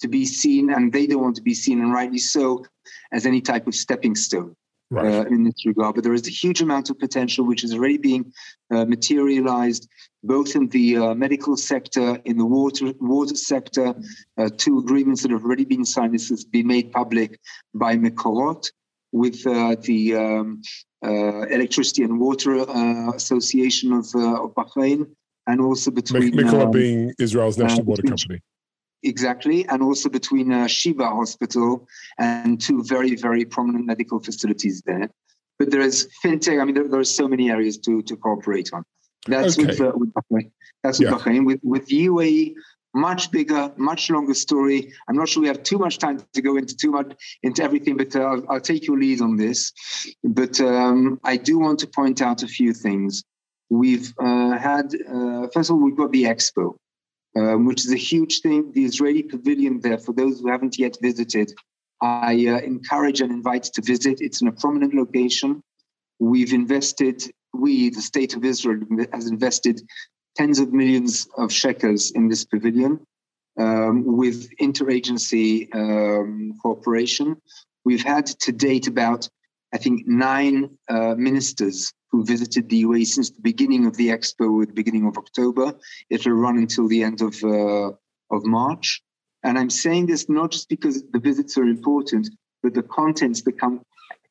to 0.00 0.08
be 0.08 0.24
seen, 0.24 0.72
and 0.72 0.92
they 0.92 1.06
don't 1.06 1.22
want 1.22 1.36
to 1.36 1.42
be 1.42 1.54
seen, 1.54 1.80
and 1.80 1.92
rightly 1.92 2.18
so, 2.18 2.64
as 3.12 3.26
any 3.26 3.40
type 3.40 3.66
of 3.66 3.74
stepping 3.74 4.14
stone. 4.14 4.54
Right. 4.90 5.04
Uh, 5.04 5.24
in 5.26 5.44
this 5.44 5.66
regard, 5.66 5.96
but 5.96 6.04
there 6.04 6.14
is 6.14 6.26
a 6.26 6.30
huge 6.30 6.62
amount 6.62 6.88
of 6.88 6.98
potential 6.98 7.44
which 7.44 7.62
is 7.62 7.74
already 7.74 7.98
being 7.98 8.32
uh, 8.70 8.86
materialized, 8.86 9.86
both 10.24 10.56
in 10.56 10.66
the 10.68 10.96
uh, 10.96 11.14
medical 11.14 11.58
sector, 11.58 12.18
in 12.24 12.38
the 12.38 12.46
water 12.46 12.94
water 12.98 13.34
sector. 13.34 13.94
Uh, 14.38 14.48
two 14.56 14.78
agreements 14.78 15.20
that 15.20 15.30
have 15.30 15.44
already 15.44 15.66
been 15.66 15.84
signed. 15.84 16.14
This 16.14 16.30
has 16.30 16.42
been 16.42 16.68
made 16.68 16.90
public 16.90 17.38
by 17.74 17.98
Mekorot, 17.98 18.70
with 19.12 19.46
uh, 19.46 19.76
the 19.82 20.14
um, 20.14 20.62
uh, 21.04 21.42
Electricity 21.46 22.02
and 22.02 22.20
Water 22.20 22.60
uh, 22.60 23.12
Association 23.12 23.92
of, 23.92 24.06
of 24.14 24.54
Bahrain, 24.54 25.06
and 25.46 25.60
also 25.60 25.90
between 25.90 26.38
um, 26.48 26.70
being 26.70 27.12
Israel's 27.18 27.58
national 27.58 27.84
water 27.84 28.02
company. 28.02 28.40
Exactly, 29.04 29.66
and 29.68 29.82
also 29.82 30.08
between 30.08 30.52
uh, 30.52 30.66
Sheba 30.66 31.08
Hospital 31.08 31.86
and 32.18 32.60
two 32.60 32.82
very, 32.82 33.14
very 33.14 33.44
prominent 33.44 33.86
medical 33.86 34.18
facilities 34.18 34.82
there. 34.82 35.08
But 35.58 35.70
there 35.70 35.80
is 35.80 36.08
fintech. 36.24 36.60
I 36.60 36.64
mean, 36.64 36.74
there, 36.74 36.88
there 36.88 37.00
are 37.00 37.04
so 37.04 37.28
many 37.28 37.50
areas 37.50 37.78
to 37.78 38.02
to 38.02 38.16
cooperate 38.16 38.70
on. 38.72 38.84
That's 39.26 39.58
okay. 39.58 39.68
with, 39.68 39.80
uh, 39.80 39.92
with 39.94 40.12
Bahrain. 40.14 40.50
That's 40.82 40.98
with 40.98 41.08
yeah. 41.08 41.14
Bahrain. 41.14 41.46
With 41.46 41.60
with 41.62 41.88
UAE, 41.88 42.54
much 42.94 43.30
bigger, 43.30 43.72
much 43.76 44.10
longer 44.10 44.34
story. 44.34 44.92
I'm 45.08 45.16
not 45.16 45.28
sure 45.28 45.42
we 45.42 45.48
have 45.48 45.62
too 45.62 45.78
much 45.78 45.98
time 45.98 46.20
to 46.32 46.42
go 46.42 46.56
into 46.56 46.76
too 46.76 46.90
much 46.90 47.12
into 47.42 47.62
everything, 47.62 47.96
but 47.96 48.14
uh, 48.16 48.20
I'll, 48.20 48.44
I'll, 48.48 48.60
take 48.60 48.86
your 48.86 48.98
lead 48.98 49.20
on 49.20 49.36
this. 49.36 49.72
But 50.24 50.60
um, 50.60 51.20
I 51.24 51.36
do 51.36 51.58
want 51.58 51.78
to 51.80 51.86
point 51.86 52.22
out 52.22 52.42
a 52.42 52.48
few 52.48 52.72
things. 52.72 53.24
We've 53.70 54.12
uh, 54.18 54.56
had, 54.56 54.94
uh, 54.94 55.48
first 55.52 55.70
of 55.70 55.76
all, 55.76 55.82
we've 55.82 55.96
got 55.96 56.12
the 56.12 56.24
expo, 56.24 56.76
um, 57.36 57.66
which 57.66 57.84
is 57.84 57.92
a 57.92 57.96
huge 57.96 58.40
thing. 58.40 58.72
The 58.72 58.84
Israeli 58.84 59.22
pavilion 59.22 59.80
there, 59.80 59.98
for 59.98 60.12
those 60.12 60.40
who 60.40 60.50
haven't 60.50 60.78
yet 60.78 60.96
visited, 61.02 61.52
I 62.00 62.46
uh, 62.46 62.58
encourage 62.60 63.20
and 63.20 63.30
invite 63.30 63.64
to 63.64 63.82
visit. 63.82 64.20
It's 64.20 64.40
in 64.40 64.48
a 64.48 64.52
prominent 64.52 64.94
location. 64.94 65.62
We've 66.18 66.52
invested, 66.52 67.22
we, 67.52 67.90
the 67.90 68.00
state 68.00 68.34
of 68.34 68.44
Israel, 68.44 68.80
has 69.12 69.26
invested 69.26 69.82
tens 70.38 70.60
of 70.60 70.72
millions 70.72 71.28
of 71.36 71.52
shekels 71.52 72.12
in 72.12 72.28
this 72.28 72.44
pavilion 72.44 73.00
um, 73.58 74.16
with 74.16 74.48
interagency 74.58 75.68
um, 75.74 76.54
cooperation. 76.62 77.36
We've 77.84 78.04
had 78.04 78.26
to 78.44 78.52
date 78.52 78.86
about, 78.86 79.28
I 79.74 79.78
think, 79.78 80.06
nine 80.06 80.78
uh, 80.88 81.14
ministers 81.16 81.92
who 82.10 82.24
visited 82.24 82.68
the 82.68 82.84
UAE 82.84 83.06
since 83.06 83.30
the 83.30 83.42
beginning 83.42 83.84
of 83.84 83.96
the 83.96 84.08
expo 84.08 84.62
at 84.62 84.68
the 84.68 84.74
beginning 84.74 85.06
of 85.06 85.18
October. 85.18 85.74
It'll 86.08 86.32
run 86.32 86.56
until 86.56 86.86
the 86.86 87.02
end 87.02 87.20
of, 87.20 87.34
uh, 87.42 87.90
of 88.34 88.44
March. 88.44 89.02
And 89.42 89.58
I'm 89.58 89.70
saying 89.70 90.06
this 90.06 90.28
not 90.28 90.52
just 90.52 90.68
because 90.68 91.02
the 91.12 91.18
visits 91.18 91.58
are 91.58 91.64
important, 91.64 92.28
but 92.62 92.74
the 92.74 92.82
contents 92.82 93.42
that 93.42 93.58
come 93.58 93.82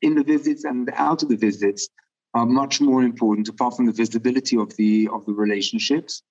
in 0.01 0.15
the 0.15 0.23
visits 0.23 0.63
and 0.63 0.89
out 0.93 1.21
of 1.23 1.29
the 1.29 1.37
visits 1.37 1.89
are 2.37 2.45
much 2.45 2.79
more 2.89 3.01
important 3.03 3.49
apart 3.49 3.75
from 3.75 3.85
the 3.87 3.97
visibility 4.03 4.57
of 4.57 4.69
the 4.79 5.09
of 5.15 5.25
the 5.27 5.33
relationships. 5.45 6.23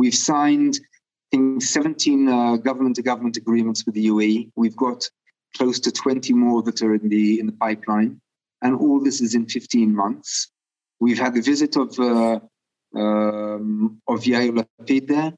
We've 0.00 0.20
signed 0.32 0.74
I 1.28 1.36
think 1.36 1.62
17 1.62 2.28
uh, 2.28 2.56
government 2.68 2.96
to 2.96 3.02
government 3.02 3.36
agreements 3.36 3.84
with 3.84 3.94
the 3.94 4.06
UAE. 4.06 4.50
We've 4.56 4.76
got 4.76 5.00
close 5.56 5.78
to 5.80 5.90
20 5.92 6.32
more 6.32 6.62
that 6.62 6.80
are 6.82 6.94
in 6.94 7.08
the 7.08 7.40
in 7.40 7.46
the 7.46 7.58
pipeline, 7.66 8.20
and 8.62 8.72
all 8.82 8.98
this 9.00 9.20
is 9.20 9.34
in 9.34 9.46
15 9.46 9.94
months. 9.94 10.50
We've 11.00 11.18
had 11.18 11.34
the 11.34 11.42
visit 11.42 11.76
of 11.76 11.98
uh, 11.98 12.40
um, 13.02 14.00
of 14.08 14.20
Yair 14.30 14.52
Lapid 14.58 15.08
there, 15.08 15.32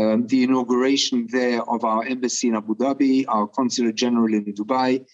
um, 0.00 0.26
the 0.26 0.42
inauguration 0.44 1.28
there 1.30 1.62
of 1.74 1.84
our 1.84 2.02
embassy 2.04 2.48
in 2.48 2.56
Abu 2.56 2.74
Dhabi, 2.74 3.24
our 3.28 3.46
consulate 3.46 3.96
general 3.96 4.32
in 4.32 4.44
Dubai, 4.60 5.04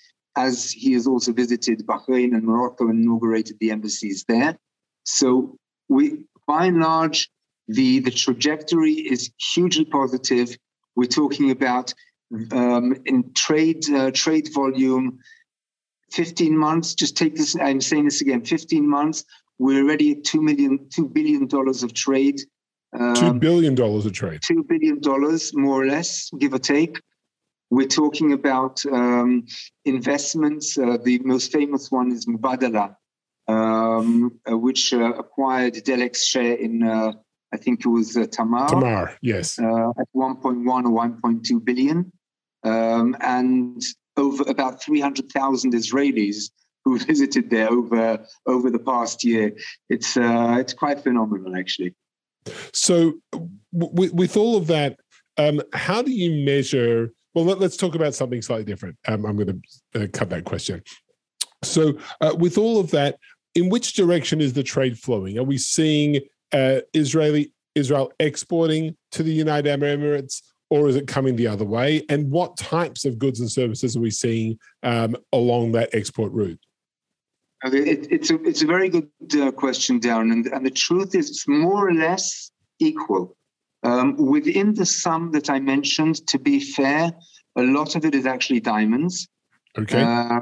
as 0.47 0.71
he 0.71 0.93
has 0.95 1.07
also 1.07 1.33
visited 1.33 1.87
Bahrain 1.87 2.35
and 2.35 2.45
Morocco 2.45 2.89
and 2.89 3.05
inaugurated 3.05 3.57
the 3.61 3.71
embassies 3.71 4.25
there. 4.27 4.59
So 5.05 5.57
we, 5.89 6.25
by 6.47 6.67
and 6.67 6.81
large, 6.81 7.31
the, 7.69 8.01
the 8.01 8.11
trajectory 8.11 8.95
is 8.95 9.31
hugely 9.55 9.85
positive. 9.85 10.57
We're 10.97 11.07
talking 11.07 11.51
about 11.51 11.95
um, 12.53 12.97
in 13.07 13.33
trade 13.35 13.89
uh, 13.91 14.11
trade 14.13 14.49
volume, 14.55 15.19
15 16.13 16.57
months. 16.57 16.95
Just 16.95 17.17
take 17.17 17.37
this. 17.37 17.57
I'm 17.57 17.81
saying 17.81 18.05
this 18.05 18.21
again. 18.21 18.45
15 18.45 18.89
months. 18.89 19.25
We're 19.59 19.83
already 19.85 20.13
at 20.13 20.25
two 20.25 20.43
million, 20.43 20.89
two 20.95 21.09
billion 21.09 21.47
dollars 21.47 21.83
of 21.83 21.93
trade. 21.93 22.41
Um, 22.99 23.15
two 23.15 23.35
billion 23.35 23.75
dollars 23.75 24.07
of 24.07 24.13
trade. 24.13 24.41
Two 24.47 24.65
billion 24.69 25.01
dollars, 25.01 25.53
more 25.55 25.83
or 25.83 25.87
less, 25.87 26.31
give 26.39 26.55
or 26.55 26.59
take. 26.59 27.01
We're 27.71 27.87
talking 27.87 28.33
about 28.33 28.85
um, 28.87 29.47
investments. 29.85 30.77
Uh, 30.77 30.99
the 31.03 31.21
most 31.21 31.53
famous 31.53 31.91
one 31.91 32.11
is 32.11 32.27
Mubadala, 32.27 32.97
um, 33.47 34.39
uh, 34.51 34.59
which 34.59 34.93
uh, 34.93 35.13
acquired 35.13 35.75
Delek's 35.85 36.27
share 36.27 36.55
in, 36.55 36.83
uh, 36.83 37.13
I 37.55 37.57
think 37.57 37.81
it 37.81 37.89
was 37.89 38.17
uh, 38.17 38.27
Tamar. 38.27 38.69
Tamar, 38.69 39.17
yes. 39.23 39.59
Uh, 39.59 39.91
at 39.91 40.09
1.1 40.17 40.43
or 40.43 40.63
1.2 40.63 41.65
billion. 41.65 42.13
Um, 42.65 43.17
and 43.21 43.83
over 44.17 44.43
about 44.49 44.83
300,000 44.83 45.73
Israelis 45.73 46.51
who 46.85 46.99
visited 47.07 47.51
there 47.51 47.71
over 47.71 48.27
over 48.47 48.71
the 48.71 48.79
past 48.81 49.25
year. 49.25 49.53
It's 49.89 50.17
it's 50.17 50.75
quite 50.75 51.01
phenomenal, 51.01 51.57
actually. 51.57 51.95
So, 52.73 53.15
w- 53.73 54.13
with 54.13 54.37
all 54.37 54.57
of 54.57 54.67
that, 54.67 54.99
um, 55.39 55.63
how 55.73 56.03
do 56.03 56.11
you 56.11 56.45
measure 56.45 57.13
well, 57.35 57.45
let, 57.45 57.63
us 57.63 57.77
talk 57.77 57.95
about 57.95 58.15
something 58.15 58.43
slightly 58.43 58.65
different. 58.65 58.97
Um, 59.07 59.25
I'm 59.25 59.37
going 59.37 59.63
to 59.95 60.03
uh, 60.03 60.07
cut 60.13 60.31
that 60.31 60.45
question. 60.45 60.83
So, 61.63 61.99
uh, 62.21 62.35
with 62.39 62.59
all 62.59 62.81
of 62.81 62.91
that, 62.91 63.19
in 63.55 63.69
which 63.69 63.95
direction 63.95 64.41
is 64.41 64.53
the 64.53 64.63
trade 64.63 64.99
flowing? 64.99 65.39
Are 65.39 65.45
we 65.45 65.59
seeing 65.59 66.21
uh, 66.53 66.81
Israeli 66.95 67.53
Israel 67.75 68.13
exporting 68.19 68.97
to 69.13 69.23
the 69.23 69.33
United 69.33 69.69
Arab 69.69 70.01
Emirates, 70.01 70.43
or 70.71 70.89
is 70.89 70.97
it 70.97 71.07
coming 71.07 71.37
the 71.37 71.47
other 71.47 71.65
way? 71.65 72.05
And 72.09 72.31
what 72.31 72.57
types 72.57 73.05
of 73.05 73.19
goods 73.19 73.41
and 73.41 73.51
services 73.51 73.97
are 73.97 74.01
we 74.01 74.11
seeing 74.11 74.59
um, 74.83 75.17
along 75.33 75.73
that 75.73 75.95
export 75.95 76.33
route? 76.33 76.61
It, 77.65 78.11
it's 78.11 78.31
a 78.31 78.43
it's 78.43 78.63
a 78.63 78.67
very 78.67 78.89
good 78.89 79.11
uh, 79.39 79.51
question, 79.53 80.01
Darren, 80.01 80.33
and, 80.33 80.47
and 80.47 80.65
the 80.65 80.71
truth 80.71 81.15
is, 81.15 81.29
it's 81.29 81.47
more 81.47 81.89
or 81.89 81.93
less 81.93 82.51
equal. 82.79 83.37
Um, 83.83 84.17
within 84.17 84.75
the 84.75 84.87
sum 84.87 85.33
that 85.33 85.49
I 85.49 85.59
mentioned, 85.59 86.27
to 86.29 86.39
be 86.39 86.61
fair, 86.61 87.13
a 87.57 87.63
lot 87.63 87.97
of 87.97 88.05
it 88.05 88.15
is 88.15 88.27
actually 88.27 88.61
diamonds. 88.61 89.29
Okay. 89.79 90.03
Uh, 90.03 90.41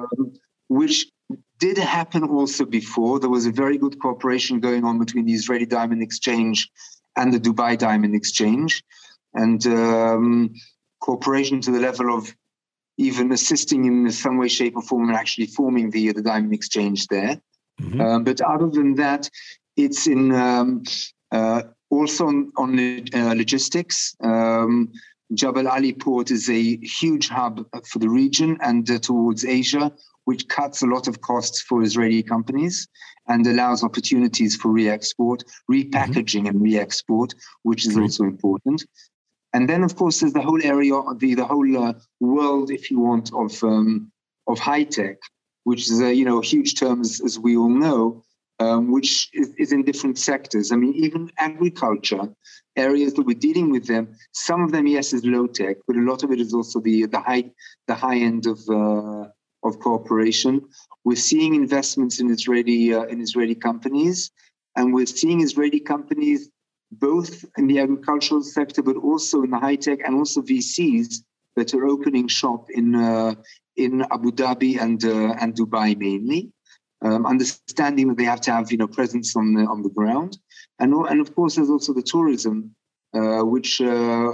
which 0.69 1.07
did 1.59 1.79
happen 1.79 2.25
also 2.25 2.65
before. 2.65 3.19
There 3.19 3.31
was 3.31 3.47
a 3.47 3.53
very 3.53 3.79
good 3.79 4.01
cooperation 4.01 4.61
going 4.61 4.85
on 4.85 4.99
between 4.99 5.27
the 5.27 5.35
Israeli 5.35 5.67
Diamond 5.67 6.03
Exchange 6.03 6.71
and 7.17 7.33
the 7.33 7.41
Dubai 7.41 7.77
Diamond 7.77 8.15
Exchange, 8.15 8.83
and 9.35 9.67
um, 9.67 10.55
cooperation 11.01 11.61
to 11.63 11.71
the 11.71 11.81
level 11.81 12.17
of 12.17 12.35
even 12.97 13.33
assisting 13.33 13.85
in 13.85 14.11
some 14.11 14.39
way, 14.39 14.49
shape, 14.49 14.77
or 14.77 14.83
form, 14.83 15.09
and 15.09 15.17
actually 15.17 15.47
forming 15.47 15.91
the 15.91 16.13
the 16.13 16.23
Diamond 16.23 16.55
Exchange 16.55 17.07
there. 17.09 17.41
Mm-hmm. 17.81 18.01
Um, 18.01 18.25
but 18.25 18.41
other 18.41 18.69
than 18.69 18.95
that, 18.97 19.29
it's 19.77 20.07
in 20.07 20.33
um, 20.35 20.83
uh, 21.33 21.63
also 21.91 22.27
on, 22.27 22.53
on 22.57 22.79
uh, 23.15 23.35
logistics. 23.35 24.15
Um, 24.23 24.93
Jebel 25.35 25.69
Ali 25.69 25.93
port 25.93 26.31
is 26.31 26.49
a 26.49 26.79
huge 26.79 27.29
hub 27.29 27.67
for 27.87 27.99
the 27.99 28.09
region 28.09 28.57
and 28.63 28.91
uh, 28.91 28.99
towards 28.99 29.45
Asia, 29.45 29.93
which 30.25 30.49
cuts 30.49 30.83
a 30.83 30.87
lot 30.87 31.07
of 31.07 31.21
costs 31.21 31.61
for 31.61 31.83
Israeli 31.83 32.23
companies 32.23 32.89
and 33.29 33.47
allows 33.47 33.85
opportunities 33.85 34.57
for 34.57 34.71
re-export, 34.71 35.45
repackaging, 35.71 36.41
mm-hmm. 36.41 36.47
and 36.47 36.63
re-export, 36.63 37.35
which 37.63 37.87
is 37.87 37.95
Great. 37.95 38.05
also 38.05 38.25
important. 38.25 38.87
And 39.53 39.69
then, 39.69 39.83
of 39.83 39.97
course, 39.97 40.21
there's 40.21 40.33
the 40.33 40.43
whole 40.43 40.63
area, 40.63 41.01
the 41.17 41.35
the 41.35 41.45
whole 41.45 41.85
uh, 41.85 41.95
world, 42.21 42.71
if 42.71 42.91
you 42.91 43.01
want, 43.01 43.33
of 43.33 43.63
um, 43.65 44.11
of 44.47 44.59
high 44.59 44.85
tech, 44.85 45.17
which 45.65 45.91
is 45.91 46.01
a 46.01 46.15
you 46.15 46.25
know 46.25 46.41
huge 46.41 46.75
term 46.79 47.01
as, 47.01 47.21
as 47.25 47.39
we 47.39 47.57
all 47.57 47.71
know, 47.71 48.23
um, 48.61 48.91
which 48.91 49.29
is, 49.33 49.53
is, 49.59 49.73
in 49.73 49.85
different 49.85 50.19
sectors. 50.19 50.73
I 50.73 50.77
mean, 50.77 50.95
even 50.95 51.31
agriculture 51.39 52.29
areas 52.77 53.15
that 53.15 53.27
we're 53.27 53.39
dealing 53.39 53.71
with 53.71 53.87
them. 53.87 54.17
Some 54.33 54.63
of 54.63 54.73
them, 54.73 54.87
yes, 54.87 55.13
is 55.13 55.25
low 55.25 55.47
tech, 55.47 55.77
but 55.87 55.97
a 55.97 56.01
lot 56.01 56.23
of 56.25 56.33
it 56.33 56.41
is 56.41 56.53
also 56.55 56.81
the 56.81 57.07
the 57.07 57.21
high 57.21 57.45
the 57.87 57.95
high 57.95 58.19
end 58.19 58.47
of 58.47 58.59
uh, 58.69 59.29
of 59.65 59.79
cooperation. 59.81 60.63
We're 61.05 61.17
seeing 61.17 61.55
investments 61.55 62.21
in 62.21 62.31
Israeli 62.31 62.95
uh, 62.95 63.05
in 63.05 63.21
Israeli 63.21 63.55
companies, 63.55 64.31
and 64.77 64.93
we're 64.93 65.07
seeing 65.07 65.41
Israeli 65.41 65.81
companies 65.81 66.51
both 66.91 67.45
in 67.59 67.67
the 67.67 67.79
agricultural 67.81 68.43
sector, 68.43 68.83
but 68.83 68.97
also 68.97 69.43
in 69.43 69.51
the 69.51 69.59
high 69.59 69.77
tech, 69.77 70.01
and 70.05 70.15
also 70.17 70.41
VCs 70.43 71.23
that 71.57 71.75
are 71.75 71.87
opening 71.87 72.29
shop 72.29 72.71
in 72.71 72.95
uh, 72.95 73.35
in 73.77 74.03
Abu 74.11 74.33
Dhabi 74.33 74.81
and 74.81 75.05
uh, 75.05 75.35
and 75.41 75.55
Dubai 75.55 75.97
mainly 75.97 76.53
um, 77.03 77.27
understanding 77.27 78.09
that 78.09 78.17
they 78.17 78.25
have 78.25 78.41
to 78.43 78.53
have 78.53 78.71
you 78.73 78.79
know 78.79 78.89
presence 78.89 79.37
on 79.37 79.55
the 79.55 79.63
on 79.63 79.83
the 79.83 79.91
ground, 79.91 80.39
and 80.79 80.93
and 80.93 81.21
of 81.21 81.35
course 81.35 81.57
there's 81.57 81.71
also 81.71 81.93
the 81.93 82.03
tourism, 82.03 82.75
uh, 83.15 83.43
which 83.43 83.81
uh, 83.81 84.33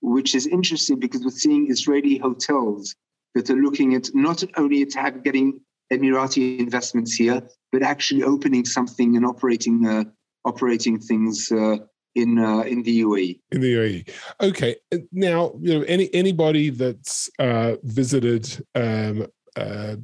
which 0.00 0.34
is 0.34 0.46
interesting 0.46 0.98
because 0.98 1.22
we're 1.24 1.30
seeing 1.30 1.70
Israeli 1.70 2.18
hotels 2.18 2.94
that 3.34 3.50
are 3.50 3.56
looking 3.56 3.94
at 3.94 4.08
not 4.14 4.42
only 4.56 4.82
at 4.82 5.22
getting 5.22 5.60
Emirati 5.92 6.58
investments 6.58 7.14
here, 7.14 7.42
but 7.72 7.82
actually 7.82 8.22
opening 8.22 8.64
something 8.64 9.16
and 9.16 9.24
operating 9.24 9.86
uh, 9.86 10.04
operating 10.44 10.98
things 10.98 11.50
uh, 11.52 11.76
in 12.14 12.38
uh, 12.38 12.60
in 12.60 12.82
the 12.82 13.02
UAE. 13.02 13.40
In 13.52 13.60
the 13.60 13.74
UAE, 13.74 14.10
okay. 14.40 14.76
Now, 15.12 15.54
you 15.60 15.78
know, 15.78 15.84
any 15.84 16.12
anybody 16.14 16.70
that's 16.70 17.30
uh, 17.38 17.76
visited 17.82 18.64
um, 18.74 19.26
uh, 19.56 19.96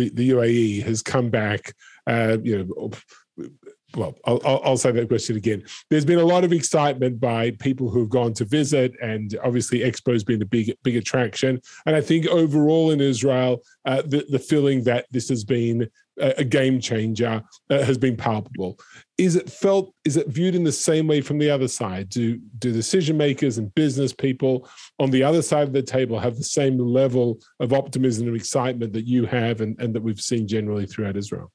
the, 0.00 0.10
the 0.14 0.30
UAE 0.30 0.82
has 0.84 1.02
come 1.02 1.30
back, 1.30 1.74
uh, 2.06 2.38
you 2.42 2.64
know, 2.64 2.90
well, 3.96 4.14
I'll, 4.24 4.60
I'll, 4.64 4.76
say 4.76 4.92
that 4.92 5.08
question 5.08 5.36
again. 5.36 5.64
There's 5.88 6.04
been 6.04 6.20
a 6.20 6.24
lot 6.24 6.44
of 6.44 6.52
excitement 6.52 7.18
by 7.18 7.50
people 7.52 7.90
who've 7.90 8.08
gone 8.08 8.32
to 8.34 8.44
visit, 8.44 8.94
and 9.02 9.36
obviously 9.42 9.80
Expo's 9.80 10.22
been 10.22 10.42
a 10.42 10.46
big, 10.46 10.72
big 10.84 10.96
attraction. 10.96 11.60
And 11.86 11.96
I 11.96 12.00
think 12.00 12.26
overall 12.28 12.92
in 12.92 13.00
Israel, 13.00 13.62
uh, 13.84 14.02
the, 14.02 14.24
the 14.28 14.38
feeling 14.38 14.84
that 14.84 15.06
this 15.10 15.28
has 15.28 15.44
been 15.44 15.90
a, 16.20 16.44
game 16.44 16.80
changer 16.80 17.42
uh, 17.70 17.82
has 17.82 17.98
been 17.98 18.16
palpable. 18.16 18.78
Is 19.18 19.36
it 19.36 19.50
felt? 19.50 19.94
Is 20.04 20.16
it 20.16 20.28
viewed 20.28 20.54
in 20.54 20.64
the 20.64 20.72
same 20.72 21.06
way 21.06 21.20
from 21.20 21.38
the 21.38 21.50
other 21.50 21.68
side? 21.68 22.08
Do 22.08 22.38
do 22.58 22.72
decision 22.72 23.16
makers 23.16 23.58
and 23.58 23.74
business 23.74 24.12
people 24.12 24.68
on 24.98 25.10
the 25.10 25.22
other 25.22 25.42
side 25.42 25.66
of 25.66 25.72
the 25.72 25.82
table 25.82 26.18
have 26.18 26.36
the 26.36 26.44
same 26.44 26.78
level 26.78 27.40
of 27.60 27.72
optimism 27.72 28.28
and 28.28 28.36
excitement 28.36 28.92
that 28.92 29.06
you 29.06 29.26
have, 29.26 29.60
and, 29.60 29.78
and 29.80 29.94
that 29.94 30.02
we've 30.02 30.20
seen 30.20 30.46
generally 30.46 30.86
throughout 30.86 31.16
Israel? 31.16 31.50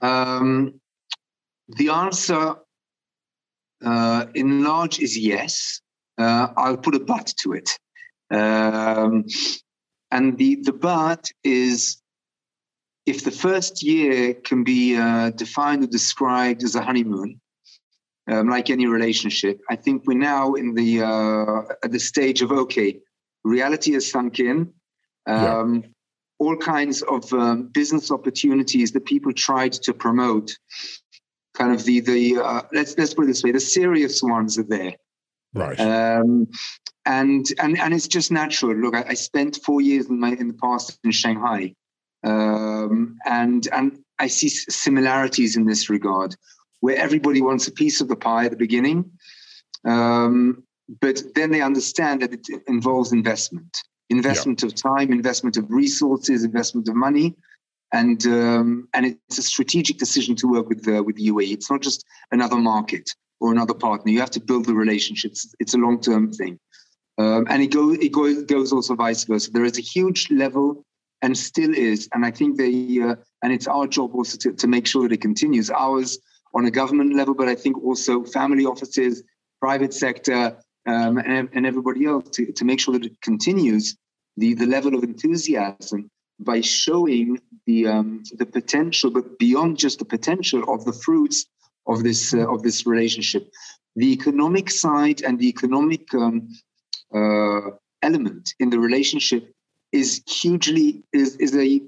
Um, 0.00 0.80
the 1.68 1.90
answer, 1.90 2.56
uh, 3.84 4.26
in 4.34 4.64
large, 4.64 5.00
is 5.00 5.18
yes. 5.18 5.80
Uh, 6.16 6.48
I'll 6.56 6.76
put 6.76 6.94
a 6.94 7.00
but 7.00 7.32
to 7.42 7.52
it. 7.52 7.70
Um, 8.30 9.24
and 10.10 10.38
the, 10.38 10.56
the 10.62 10.72
but 10.72 11.30
is 11.44 12.00
if 13.08 13.24
the 13.24 13.30
first 13.30 13.82
year 13.82 14.34
can 14.34 14.64
be 14.64 14.94
uh, 14.94 15.30
defined 15.30 15.82
or 15.82 15.86
described 15.86 16.62
as 16.62 16.74
a 16.74 16.82
honeymoon, 16.82 17.40
um, 18.30 18.48
like 18.50 18.68
any 18.68 18.86
relationship, 18.86 19.60
I 19.70 19.76
think 19.76 20.02
we're 20.06 20.18
now 20.18 20.52
in 20.52 20.74
the 20.74 21.02
uh, 21.02 21.62
at 21.82 21.90
the 21.90 21.98
stage 21.98 22.42
of 22.42 22.52
okay, 22.52 23.00
reality 23.44 23.92
has 23.94 24.10
sunk 24.10 24.40
in. 24.40 24.72
Um, 25.26 25.74
yeah. 25.74 25.88
All 26.40 26.56
kinds 26.56 27.02
of 27.02 27.32
um, 27.32 27.68
business 27.68 28.12
opportunities 28.12 28.92
that 28.92 29.04
people 29.06 29.32
tried 29.32 29.72
to 29.72 29.92
promote, 29.92 30.56
kind 31.54 31.72
of 31.72 31.84
the 31.84 32.00
the 32.00 32.36
uh, 32.36 32.62
let's 32.72 32.96
let's 32.98 33.14
put 33.14 33.24
it 33.24 33.28
this 33.28 33.42
way, 33.42 33.52
the 33.52 33.60
serious 33.60 34.22
ones 34.22 34.58
are 34.58 34.68
there. 34.76 34.94
Right. 35.54 35.80
Um, 35.80 36.46
and 37.06 37.46
and 37.58 37.78
and 37.78 37.94
it's 37.94 38.06
just 38.06 38.30
natural. 38.30 38.76
Look, 38.76 38.94
I, 38.94 39.04
I, 39.08 39.14
spent 39.14 39.58
four 39.64 39.80
years 39.80 40.06
in 40.10 40.20
my 40.20 40.32
in 40.32 40.48
the 40.48 40.54
past 40.54 40.98
in 41.02 41.10
Shanghai, 41.10 41.74
and 43.24 43.68
and 43.72 43.98
I 44.18 44.26
see 44.26 44.48
similarities 44.48 45.56
in 45.56 45.66
this 45.66 45.88
regard, 45.90 46.34
where 46.80 46.96
everybody 46.96 47.42
wants 47.42 47.68
a 47.68 47.72
piece 47.72 48.00
of 48.00 48.08
the 48.08 48.16
pie 48.16 48.46
at 48.46 48.50
the 48.50 48.56
beginning, 48.56 49.10
um, 49.84 50.62
but 51.00 51.22
then 51.34 51.50
they 51.50 51.62
understand 51.62 52.22
that 52.22 52.32
it 52.32 52.46
involves 52.66 53.12
investment, 53.12 53.82
investment 54.10 54.62
yeah. 54.62 54.68
of 54.68 54.74
time, 54.74 55.12
investment 55.12 55.56
of 55.56 55.70
resources, 55.70 56.44
investment 56.44 56.88
of 56.88 56.94
money, 56.94 57.36
and 57.92 58.26
um, 58.26 58.88
and 58.94 59.06
it's 59.06 59.38
a 59.38 59.42
strategic 59.42 59.98
decision 59.98 60.34
to 60.36 60.46
work 60.48 60.68
with 60.68 60.84
the, 60.84 61.02
with 61.02 61.16
the 61.16 61.28
UAE. 61.28 61.52
It's 61.52 61.70
not 61.70 61.82
just 61.82 62.04
another 62.32 62.56
market 62.56 63.10
or 63.40 63.52
another 63.52 63.74
partner. 63.74 64.12
You 64.12 64.20
have 64.20 64.30
to 64.32 64.40
build 64.40 64.66
the 64.66 64.74
relationships. 64.74 65.54
It's 65.60 65.74
a 65.74 65.78
long 65.78 66.00
term 66.00 66.32
thing. 66.32 66.58
Um, 67.18 67.46
and 67.50 67.62
it, 67.62 67.72
go, 67.72 67.92
it 67.92 68.12
go, 68.12 68.42
goes 68.42 68.72
also 68.72 68.94
vice 68.94 69.24
versa. 69.24 69.50
There 69.50 69.64
is 69.64 69.76
a 69.76 69.82
huge 69.82 70.30
level 70.30 70.84
and 71.22 71.36
still 71.36 71.74
is. 71.74 72.08
And 72.12 72.24
I 72.24 72.30
think 72.30 72.56
they, 72.56 73.00
uh, 73.00 73.16
and 73.42 73.52
it's 73.52 73.66
our 73.66 73.86
job 73.86 74.14
also 74.14 74.36
to, 74.38 74.52
to 74.52 74.66
make 74.66 74.86
sure 74.86 75.02
that 75.02 75.14
it 75.14 75.20
continues. 75.20 75.70
Ours 75.70 76.18
on 76.54 76.64
a 76.64 76.70
government 76.70 77.14
level, 77.14 77.34
but 77.34 77.48
I 77.48 77.54
think 77.54 77.82
also 77.82 78.24
family 78.24 78.64
offices, 78.64 79.22
private 79.60 79.92
sector, 79.92 80.56
um, 80.86 81.18
and, 81.18 81.48
and 81.52 81.66
everybody 81.66 82.06
else 82.06 82.30
to, 82.30 82.52
to 82.52 82.64
make 82.64 82.80
sure 82.80 82.94
that 82.94 83.04
it 83.04 83.20
continues 83.20 83.96
the, 84.36 84.54
the 84.54 84.66
level 84.66 84.94
of 84.94 85.02
enthusiasm 85.02 86.10
by 86.40 86.60
showing 86.60 87.38
the 87.66 87.86
um, 87.86 88.22
the 88.36 88.46
potential, 88.46 89.10
but 89.10 89.38
beyond 89.38 89.76
just 89.76 89.98
the 89.98 90.04
potential 90.04 90.62
of 90.72 90.84
the 90.84 90.92
fruits 90.92 91.46
of 91.86 92.04
this 92.04 92.32
uh, 92.32 92.48
of 92.48 92.62
this 92.62 92.86
relationship, 92.86 93.50
the 93.96 94.12
economic 94.12 94.70
side 94.70 95.22
and 95.22 95.38
the 95.38 95.48
economic 95.48 96.14
um, 96.14 96.48
uh, 97.14 97.70
element 98.02 98.54
in 98.60 98.70
the 98.70 98.78
relationship 98.78 99.52
is 99.92 100.22
hugely 100.26 101.02
is 101.12 101.36
is 101.36 101.56
a 101.56 101.80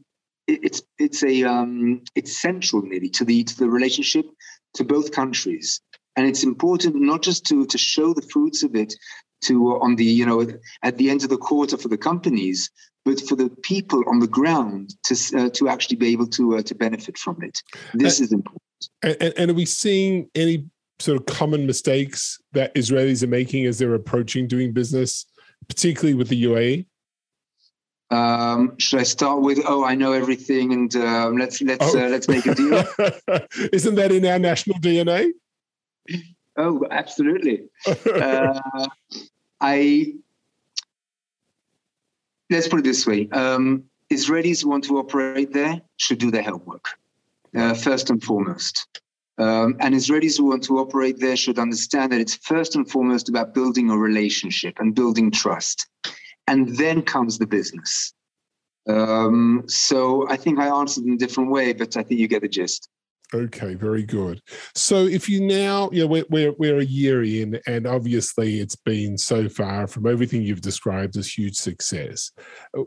it's 0.46 0.82
it's 0.98 1.22
a 1.22 1.44
um, 1.44 2.02
it's 2.14 2.40
central 2.40 2.82
nearly 2.82 3.08
to 3.10 3.24
the 3.24 3.44
to 3.44 3.56
the 3.56 3.68
relationship 3.68 4.26
to 4.74 4.84
both 4.84 5.12
countries. 5.12 5.80
And 6.16 6.26
it's 6.26 6.42
important 6.42 6.96
not 6.96 7.22
just 7.22 7.46
to 7.46 7.66
to 7.66 7.78
show 7.78 8.12
the 8.12 8.22
fruits 8.22 8.62
of 8.62 8.74
it 8.74 8.94
to 9.44 9.72
uh, 9.72 9.78
on 9.78 9.96
the 9.96 10.04
you 10.04 10.26
know 10.26 10.46
at 10.82 10.98
the 10.98 11.10
end 11.10 11.22
of 11.22 11.30
the 11.30 11.38
quarter 11.38 11.76
for 11.76 11.88
the 11.88 11.98
companies 11.98 12.70
but 13.04 13.18
for 13.20 13.34
the 13.34 13.48
people 13.62 14.02
on 14.08 14.18
the 14.18 14.26
ground 14.26 14.94
to 15.04 15.14
uh, 15.36 15.48
to 15.50 15.68
actually 15.68 15.96
be 15.96 16.08
able 16.08 16.26
to 16.26 16.56
uh, 16.56 16.62
to 16.62 16.74
benefit 16.74 17.16
from 17.16 17.38
it. 17.42 17.62
This 17.94 18.18
and, 18.18 18.26
is 18.26 18.32
important. 18.32 18.62
and, 19.02 19.34
and 19.36 19.50
are 19.50 19.54
we 19.54 19.64
seeing 19.66 20.28
any 20.34 20.66
sort 20.98 21.18
of 21.18 21.26
common 21.26 21.66
mistakes 21.66 22.38
that 22.52 22.74
israelis 22.74 23.22
are 23.22 23.26
making 23.26 23.64
as 23.64 23.78
they're 23.78 23.94
approaching 23.94 24.46
doing 24.46 24.70
business 24.70 25.24
particularly 25.66 26.12
with 26.12 26.28
the 26.28 26.44
uae 26.44 26.84
um, 28.10 28.76
should 28.78 29.00
I 29.00 29.04
start 29.04 29.40
with 29.40 29.60
oh 29.66 29.84
I 29.84 29.94
know 29.94 30.12
everything 30.12 30.72
and 30.72 30.94
um, 30.96 31.36
let's 31.36 31.62
let's 31.62 31.94
oh. 31.94 32.06
uh, 32.06 32.08
let's 32.08 32.28
make 32.28 32.46
a 32.46 32.54
deal? 32.54 32.84
Isn't 33.72 33.94
that 33.94 34.10
in 34.12 34.26
our 34.26 34.38
national 34.38 34.78
DNA? 34.80 35.30
Oh, 36.56 36.84
absolutely. 36.90 37.68
uh, 37.86 38.60
I 39.60 40.14
let's 42.50 42.68
put 42.68 42.80
it 42.80 42.84
this 42.84 43.06
way: 43.06 43.28
um, 43.30 43.84
Israelis 44.12 44.62
who 44.62 44.70
want 44.70 44.84
to 44.84 44.98
operate 44.98 45.52
there 45.52 45.80
should 45.96 46.18
do 46.18 46.30
their 46.30 46.42
homework 46.42 46.86
uh, 47.56 47.74
first 47.74 48.10
and 48.10 48.22
foremost. 48.22 48.88
Um, 49.38 49.76
and 49.80 49.94
Israelis 49.94 50.36
who 50.36 50.44
want 50.44 50.64
to 50.64 50.78
operate 50.78 51.18
there 51.18 51.36
should 51.36 51.58
understand 51.58 52.12
that 52.12 52.20
it's 52.20 52.34
first 52.42 52.74
and 52.74 52.90
foremost 52.90 53.30
about 53.30 53.54
building 53.54 53.88
a 53.88 53.96
relationship 53.96 54.78
and 54.80 54.94
building 54.94 55.30
trust 55.30 55.86
and 56.50 56.76
then 56.76 57.00
comes 57.00 57.38
the 57.38 57.46
business. 57.46 58.12
Um, 58.88 59.62
so 59.66 60.28
I 60.28 60.36
think 60.36 60.58
I 60.58 60.66
answered 60.66 61.04
in 61.04 61.12
a 61.12 61.16
different 61.16 61.50
way, 61.50 61.72
but 61.72 61.96
I 61.96 62.02
think 62.02 62.18
you 62.20 62.28
get 62.28 62.42
the 62.42 62.48
gist. 62.48 62.88
Okay, 63.32 63.74
very 63.74 64.02
good. 64.02 64.40
So 64.74 65.06
if 65.06 65.28
you 65.28 65.40
now, 65.40 65.88
you 65.92 66.00
know, 66.00 66.08
we're, 66.08 66.24
we're, 66.28 66.52
we're 66.58 66.80
a 66.80 66.84
year 66.84 67.22
in, 67.22 67.60
and 67.68 67.86
obviously 67.86 68.58
it's 68.58 68.74
been 68.74 69.16
so 69.16 69.48
far 69.48 69.86
from 69.86 70.08
everything 70.08 70.42
you've 70.42 70.62
described 70.62 71.16
as 71.16 71.32
huge 71.32 71.54
success. 71.54 72.32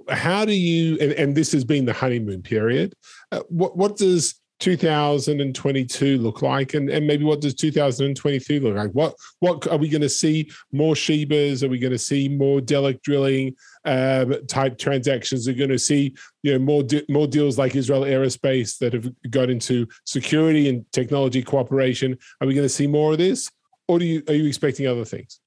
How 0.10 0.44
do 0.44 0.52
you, 0.52 0.98
and, 1.00 1.14
and 1.14 1.36
this 1.36 1.54
has 1.54 1.64
been 1.64 1.86
the 1.86 1.94
honeymoon 1.94 2.42
period, 2.42 2.94
uh, 3.32 3.44
what, 3.48 3.78
what 3.78 3.96
does 3.96 4.36
2022 4.60 6.18
look 6.18 6.42
like? 6.42 6.74
And, 6.74 6.90
and 6.90 7.06
maybe 7.06 7.24
what 7.24 7.42
does 7.42 7.54
2023 7.56 8.60
look 8.60 8.76
like? 8.76 8.92
What 8.92 9.16
what 9.40 9.68
are 9.68 9.78
we 9.78 9.90
going 9.90 10.02
to 10.02 10.10
see 10.10 10.52
more 10.72 10.96
shebas 10.96 11.64
are 11.64 11.70
we 11.70 11.80
going 11.80 11.92
to 11.92 11.98
see 11.98 12.30
more 12.30 12.60
Delek 12.60 13.02
drilling 13.02 13.56
um, 13.86 14.36
type 14.48 14.78
transactions? 14.78 15.48
Are 15.48 15.54
going 15.54 15.70
to 15.70 15.80
see 15.80 16.16
you 16.44 16.54
know 16.54 16.60
more 16.60 16.84
de- 16.84 17.06
more 17.10 17.28
deals 17.28 17.58
like 17.58 17.76
Israel 17.76 18.02
Aerospace 18.02 18.78
that 18.80 18.94
have 18.94 19.10
got 19.30 19.50
into 19.50 19.88
security 20.06 20.70
and 20.70 20.86
technology 20.92 21.44
cooperation. 21.44 22.18
Are 22.42 22.48
we 22.48 22.54
going 22.54 22.66
to 22.66 22.70
see 22.70 22.88
more 22.88 23.14
of 23.14 23.18
this? 23.18 23.52
Or 23.88 24.00
do 24.00 24.06
you 24.06 24.24
are 24.28 24.34
you 24.34 24.48
expecting 24.48 24.88
other 24.88 25.06
things? 25.06 25.40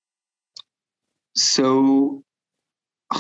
So 1.34 2.24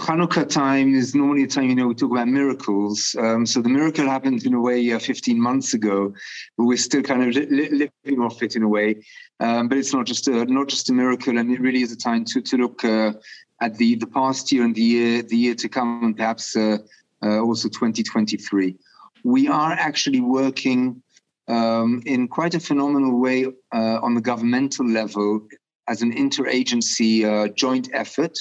Hanukkah 0.06 0.48
time 0.48 0.94
is 0.94 1.16
normally 1.16 1.42
a 1.42 1.48
time, 1.48 1.68
you 1.68 1.74
know, 1.74 1.88
we 1.88 1.94
talk 1.96 2.12
about 2.12 2.28
miracles. 2.28 3.16
Um, 3.18 3.44
so 3.44 3.60
the 3.60 3.68
miracle 3.68 4.04
happened 4.04 4.46
in 4.46 4.54
a 4.54 4.60
way 4.60 4.92
uh, 4.92 5.00
15 5.00 5.40
months 5.40 5.74
ago, 5.74 6.14
but 6.56 6.64
we're 6.66 6.76
still 6.76 7.02
kind 7.02 7.24
of 7.24 7.34
li- 7.34 7.48
li- 7.50 7.90
living 8.04 8.20
off 8.20 8.40
it 8.40 8.54
in 8.54 8.62
a 8.62 8.68
way. 8.68 9.02
Um, 9.40 9.66
but 9.66 9.78
it's 9.78 9.92
not 9.92 10.06
just 10.06 10.28
a 10.28 10.44
not 10.44 10.68
just 10.68 10.88
a 10.90 10.92
miracle, 10.92 11.36
and 11.36 11.50
it 11.50 11.60
really 11.60 11.82
is 11.82 11.90
a 11.90 11.96
time 11.96 12.24
to 12.26 12.40
to 12.40 12.56
look 12.56 12.84
uh, 12.84 13.14
at 13.60 13.78
the 13.78 13.96
the 13.96 14.06
past 14.06 14.52
year 14.52 14.62
and 14.62 14.76
the 14.76 14.80
year 14.80 15.22
the 15.22 15.36
year 15.36 15.56
to 15.56 15.68
come, 15.68 16.04
and 16.04 16.16
perhaps 16.16 16.54
uh, 16.54 16.78
uh 17.24 17.40
also 17.40 17.68
2023. 17.68 18.76
We 19.24 19.48
are 19.48 19.72
actually 19.72 20.20
working 20.20 21.02
um, 21.48 22.00
in 22.06 22.28
quite 22.28 22.54
a 22.54 22.60
phenomenal 22.60 23.20
way 23.20 23.46
uh, 23.74 23.98
on 24.06 24.14
the 24.14 24.20
governmental 24.20 24.88
level 24.88 25.48
as 25.88 26.00
an 26.02 26.12
interagency 26.14 27.24
uh, 27.24 27.48
joint 27.56 27.88
effort 27.92 28.38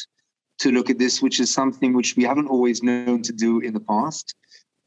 to 0.59 0.71
look 0.71 0.89
at 0.89 0.99
this, 0.99 1.21
which 1.21 1.39
is 1.39 1.51
something 1.51 1.93
which 1.93 2.15
we 2.15 2.23
haven't 2.23 2.47
always 2.47 2.83
known 2.83 3.21
to 3.21 3.33
do 3.33 3.59
in 3.59 3.73
the 3.73 3.79
past, 3.79 4.35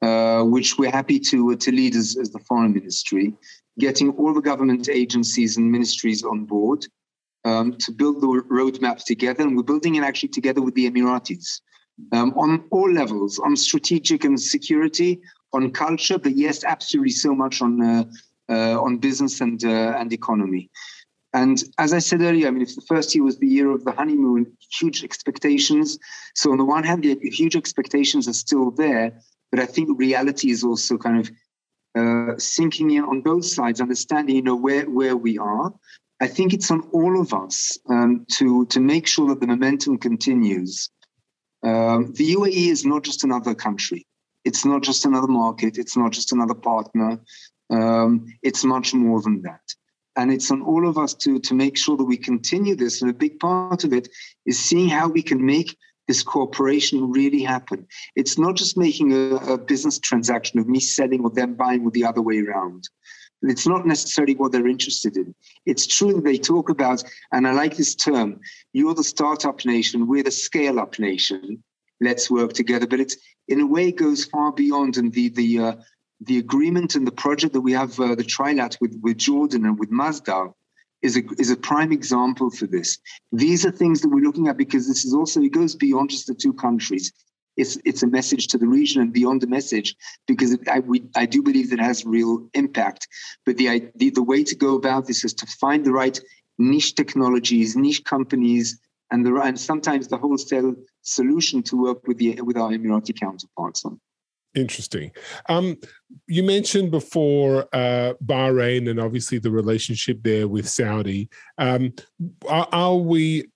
uh, 0.03 0.43
which 0.43 0.79
we're 0.79 0.91
happy 0.91 1.19
to, 1.19 1.53
uh, 1.53 1.57
to 1.57 1.73
lead 1.73 1.95
as, 1.95 2.17
as 2.21 2.31
the 2.31 2.39
foreign 2.41 2.73
ministry, 2.73 3.35
getting 3.79 4.11
all 4.13 4.33
the 4.33 4.41
government 4.41 4.89
agencies 4.89 5.57
and 5.57 5.71
ministries 5.71 6.25
on 6.25 6.45
board 6.45 6.87
um, 7.45 7.77
to 7.79 7.93
build 7.93 8.21
the 8.21 8.27
roadmap 8.27 9.05
together. 9.05 9.43
And 9.43 9.57
we're 9.57 9.63
building 9.63 9.97
it 9.97 10.05
actually 10.05 10.31
together 10.31 10.63
with 10.63 10.75
the 10.75 10.91
Emiratis 10.91 11.61
um, 12.13 12.33
on 12.37 12.65
all 12.71 12.91
levels, 12.91 13.39
on 13.39 13.57
strategic 13.57 14.25
and 14.25 14.41
security, 14.41 15.21
on 15.53 15.71
culture, 15.71 16.19
but 16.19 16.37
yes, 16.37 16.65
absolutely 16.65 17.11
so 17.11 17.35
much 17.35 17.63
on 17.63 17.83
uh, 17.83 18.05
uh, 18.51 18.81
on 18.81 18.97
business 18.99 19.41
and 19.41 19.65
uh, 19.65 19.95
and 19.99 20.13
economy. 20.13 20.71
And 21.35 21.63
as 21.77 21.93
I 21.93 21.99
said 21.99 22.23
earlier, 22.23 22.49
I 22.49 22.51
mean, 22.51 22.63
if 22.63 22.75
the 22.75 22.81
first 22.83 23.15
year 23.15 23.23
was 23.23 23.39
the 23.39 23.47
year 23.47 23.71
of 23.71 23.85
the 23.85 23.93
honeymoon, 23.93 24.47
huge 24.79 25.05
expectations. 25.05 25.99
So 26.35 26.53
on 26.53 26.59
the 26.59 26.65
one 26.65 26.85
hand, 26.85 27.03
the 27.03 27.19
huge 27.23 27.55
expectations 27.55 28.27
are 28.29 28.33
still 28.33 28.71
there, 28.71 29.21
but 29.51 29.61
I 29.61 29.67
think 29.67 29.99
reality 29.99 30.51
is 30.51 30.65
also 30.65 30.97
kind 30.97 31.19
of 31.21 31.31
uh, 31.95 32.39
sinking 32.39 32.93
in 32.93 33.05
on 33.05 33.21
both 33.21 33.45
sides, 33.45 33.81
understanding, 33.81 34.37
you 34.37 34.43
know, 34.43 34.57
where 34.57 34.89
where 34.89 35.17
we 35.17 35.39
are. 35.39 35.73
I 36.21 36.27
think 36.27 36.53
it's 36.53 36.71
on 36.71 36.81
all 36.93 37.21
of 37.21 37.33
us 37.33 37.79
um, 37.91 38.27
to 38.37 38.67
to 38.67 38.81
make 38.81 39.07
sure 39.07 39.29
that 39.29 39.41
the 39.41 39.47
momentum 39.47 39.99
continues. 39.99 40.91
Um, 41.63 42.13
the 42.15 42.35
UAE 42.35 42.69
is 42.69 42.85
not 42.85 43.03
just 43.03 43.25
another 43.25 43.55
country. 43.55 44.07
It's 44.45 44.65
not 44.65 44.83
just 44.83 45.05
another 45.05 45.27
market. 45.29 45.77
It's 45.77 45.97
not 45.97 46.13
just 46.13 46.33
another 46.33 46.55
partner. 46.55 47.21
Um, 47.71 48.27
it's 48.43 48.65
much 48.65 48.95
more 48.95 49.21
than 49.21 49.43
that. 49.43 49.61
And 50.19 50.33
it's 50.33 50.51
on 50.51 50.63
all 50.63 50.87
of 50.89 50.99
us 50.99 51.15
to, 51.15 51.39
to 51.39 51.55
make 51.55 51.79
sure 51.79 51.97
that 51.97 52.05
we 52.05 52.17
continue 52.17 52.75
this. 52.75 53.01
And 53.01 53.11
a 53.11 53.15
big 53.15 53.39
part 53.39 53.85
of 53.85 53.93
it 53.93 54.09
is 54.45 54.59
seeing 54.59 54.89
how 54.89 55.09
we 55.09 55.23
can 55.23 55.47
make 55.47 55.77
this 56.09 56.25
cooperation 56.25 57.11
really 57.11 57.43
happen. 57.43 57.87
It's 58.17 58.37
not 58.37 58.57
just 58.57 58.77
making 58.77 59.13
a, 59.13 59.37
a 59.37 59.57
business 59.57 59.99
transaction 59.99 60.59
of 60.59 60.67
me 60.67 60.81
selling 60.81 61.23
or 61.23 61.31
them 61.31 61.55
buying 61.55 61.85
or 61.85 61.93
the 61.93 62.05
other 62.05 62.21
way 62.21 62.41
around. 62.41 62.89
It's 63.43 63.69
not 63.69 63.87
necessarily 63.87 64.35
what 64.35 64.51
they're 64.51 64.67
interested 64.67 65.17
in. 65.17 65.35
It's 65.65 65.87
true 65.87 66.15
that 66.15 66.25
they 66.25 66.39
talk 66.39 66.69
about, 66.71 67.05
and 67.31 67.47
I 67.47 67.53
like 67.53 67.77
this 67.77 67.95
term, 67.95 68.41
you're 68.73 68.95
the 68.95 69.05
startup 69.05 69.65
nation, 69.65 70.09
we're 70.09 70.25
the 70.25 70.33
scale 70.33 70.81
up 70.81 70.99
nation. 70.99 71.63
Let's 72.01 72.31
work 72.31 72.53
together. 72.53 72.89
But 72.89 73.01
it's 73.01 73.17
in 73.47 73.61
a 73.61 73.67
way 73.67 73.93
goes 73.93 74.25
far 74.25 74.53
beyond 74.53 74.97
and 74.97 75.13
the 75.13 75.29
the 75.29 75.59
uh, 75.59 75.73
the 76.21 76.39
agreement 76.39 76.95
and 76.95 77.07
the 77.07 77.13
project 77.13 77.53
that 77.53 77.61
we 77.61 77.73
have, 77.73 77.99
uh, 78.01 78.15
the 78.15 78.25
Trilat 78.25 78.77
with, 78.81 78.99
with 79.03 79.19
Jordan 79.19 79.65
and 79.65 79.79
with 79.79 79.91
Masdar, 79.91 80.53
is 81.01 81.17
a, 81.17 81.23
is 81.39 81.51
a 81.51 81.57
prime 81.57 81.93
example 81.93 82.51
for 82.51 82.67
this. 82.67 82.99
These 83.31 83.65
are 83.65 83.71
things 83.71 84.01
that 84.01 84.09
we're 84.09 84.25
looking 84.25 84.49
at 84.49 84.57
because 84.57 84.89
this 84.89 85.05
is 85.05 85.15
also, 85.15 85.41
it 85.41 85.53
goes 85.53 85.77
beyond 85.77 86.11
just 86.11 86.27
the 86.27 86.35
two 86.35 86.53
countries. 86.53 87.13
It's, 87.57 87.79
it's 87.85 88.03
a 88.03 88.07
message 88.07 88.49
to 88.49 88.59
the 88.59 88.67
region 88.67 89.03
and 89.03 89.13
beyond 89.13 89.41
the 89.41 89.47
message 89.47 89.95
because 90.27 90.53
it, 90.53 90.69
I, 90.69 90.81
we, 90.81 91.05
I 91.17 91.27
do 91.27 91.43
believe 91.43 91.71
that 91.71 91.79
it 91.79 91.85
has 91.85 92.05
real 92.05 92.49
impact. 92.55 93.07
But 93.47 93.57
the, 93.57 93.91
the, 93.97 94.11
the 94.11 94.23
way 94.23 94.43
to 94.45 94.57
go 94.57 94.75
about 94.75 95.07
this 95.07 95.25
is 95.25 95.35
to 95.35 95.47
find 95.61 95.85
the 95.85 95.93
right 95.93 96.19
niche 96.59 96.95
technologies, 96.97 97.77
niche 97.77 98.05
companies, 98.05 98.79
and, 99.11 99.25
the, 99.25 99.35
and 99.37 99.59
sometimes 99.59 100.09
the 100.09 100.19
wholesale 100.19 100.75
solution 101.03 101.63
to 101.65 101.77
work 101.77 102.07
with, 102.07 102.19
the, 102.19 102.41
with 102.43 102.57
our 102.57 102.71
Emirati 102.71 103.19
counterparts 103.19 103.85
on. 103.85 104.01
Interesting. 104.55 105.13
Um, 105.49 105.77
you 106.27 106.43
mentioned 106.43 106.91
before 106.91 107.69
uh, 107.73 108.15
Bahrain 108.25 108.91
and 108.91 108.99
obviously 108.99 109.39
the 109.39 109.51
relationship 109.51 110.19
there 110.23 110.49
with 110.49 110.69
Saudi. 110.69 111.29
Um, 111.59 111.93
are, 112.49 112.67
are, 112.73 112.97
we, 112.97 113.51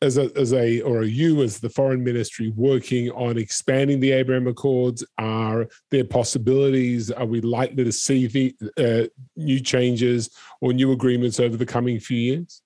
as 0.00 0.16
a, 0.16 0.30
as 0.36 0.52
a 0.52 0.80
or 0.82 0.98
are 0.98 1.04
you 1.04 1.42
as 1.42 1.58
the 1.58 1.68
foreign 1.68 2.04
ministry, 2.04 2.52
working 2.54 3.10
on 3.10 3.36
expanding 3.36 3.98
the 4.00 4.12
Abraham 4.12 4.46
Accords? 4.46 5.04
Are 5.18 5.68
there 5.90 6.04
possibilities? 6.04 7.10
Are 7.10 7.26
we 7.26 7.40
likely 7.40 7.84
to 7.84 7.92
see 7.92 8.26
the 8.26 8.54
uh, 8.78 9.08
new 9.36 9.60
changes 9.60 10.30
or 10.60 10.72
new 10.72 10.92
agreements 10.92 11.40
over 11.40 11.56
the 11.56 11.66
coming 11.66 11.98
few 11.98 12.18
years? 12.18 12.62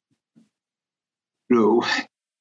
No, 1.48 1.82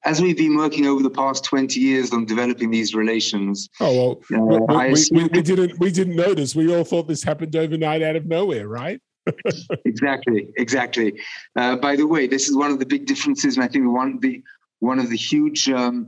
as 0.04 0.20
we've 0.20 0.36
been 0.36 0.56
working 0.56 0.86
over 0.86 1.02
the 1.02 1.10
past 1.10 1.44
20 1.44 1.78
years 1.78 2.12
on 2.12 2.24
developing 2.24 2.70
these 2.70 2.94
relations 2.94 3.68
oh 3.80 4.20
well 4.30 4.66
uh, 4.70 4.88
we, 4.88 5.04
we, 5.12 5.24
we, 5.24 5.42
didn't 5.42 5.78
we 5.78 5.90
didn't 5.90 6.16
notice. 6.16 6.54
We 6.54 6.74
all 6.74 6.84
thought 6.84 7.08
this 7.08 7.22
happened 7.22 7.54
overnight 7.56 8.02
out 8.02 8.16
of 8.16 8.26
nowhere 8.26 8.68
right? 8.68 9.00
Exactly 9.84 10.48
exactly. 10.56 11.20
Uh, 11.54 11.76
by 11.76 11.94
the 11.96 12.06
way 12.06 12.26
this 12.26 12.48
is 12.48 12.56
one 12.56 12.70
of 12.70 12.78
the 12.78 12.86
big 12.86 13.06
differences 13.06 13.56
and 13.56 13.64
i 13.64 13.68
think 13.68 13.86
one 13.92 14.14
of 14.14 14.20
the 14.20 14.42
one 14.80 14.98
of 14.98 15.10
the 15.10 15.16
huge 15.16 15.68
um, 15.68 16.06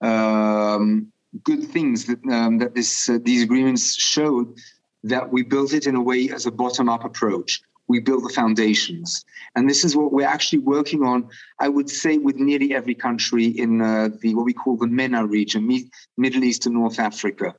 um, 0.00 1.12
good 1.42 1.64
things 1.64 2.06
that 2.06 2.24
um, 2.26 2.58
that 2.58 2.74
this 2.74 3.08
uh, 3.08 3.18
these 3.22 3.42
agreements 3.42 3.94
showed 3.94 4.56
that 5.02 5.30
we 5.30 5.42
built 5.42 5.72
it 5.72 5.86
in 5.86 5.94
a 5.94 6.00
way 6.00 6.30
as 6.30 6.46
a 6.46 6.50
bottom 6.50 6.88
up 6.88 7.04
approach 7.04 7.60
we 7.88 8.00
build 8.00 8.24
the 8.24 8.32
foundations. 8.32 9.24
And 9.54 9.68
this 9.68 9.84
is 9.84 9.96
what 9.96 10.12
we're 10.12 10.26
actually 10.26 10.60
working 10.60 11.02
on, 11.02 11.28
I 11.58 11.68
would 11.68 11.90
say, 11.90 12.18
with 12.18 12.36
nearly 12.36 12.74
every 12.74 12.94
country 12.94 13.46
in 13.46 13.80
uh, 13.80 14.08
the 14.20 14.34
what 14.34 14.44
we 14.44 14.52
call 14.52 14.76
the 14.76 14.86
MENA 14.86 15.26
region, 15.26 15.68
Middle 16.16 16.44
East 16.44 16.66
and 16.66 16.74
North 16.74 16.98
Africa. 16.98 17.54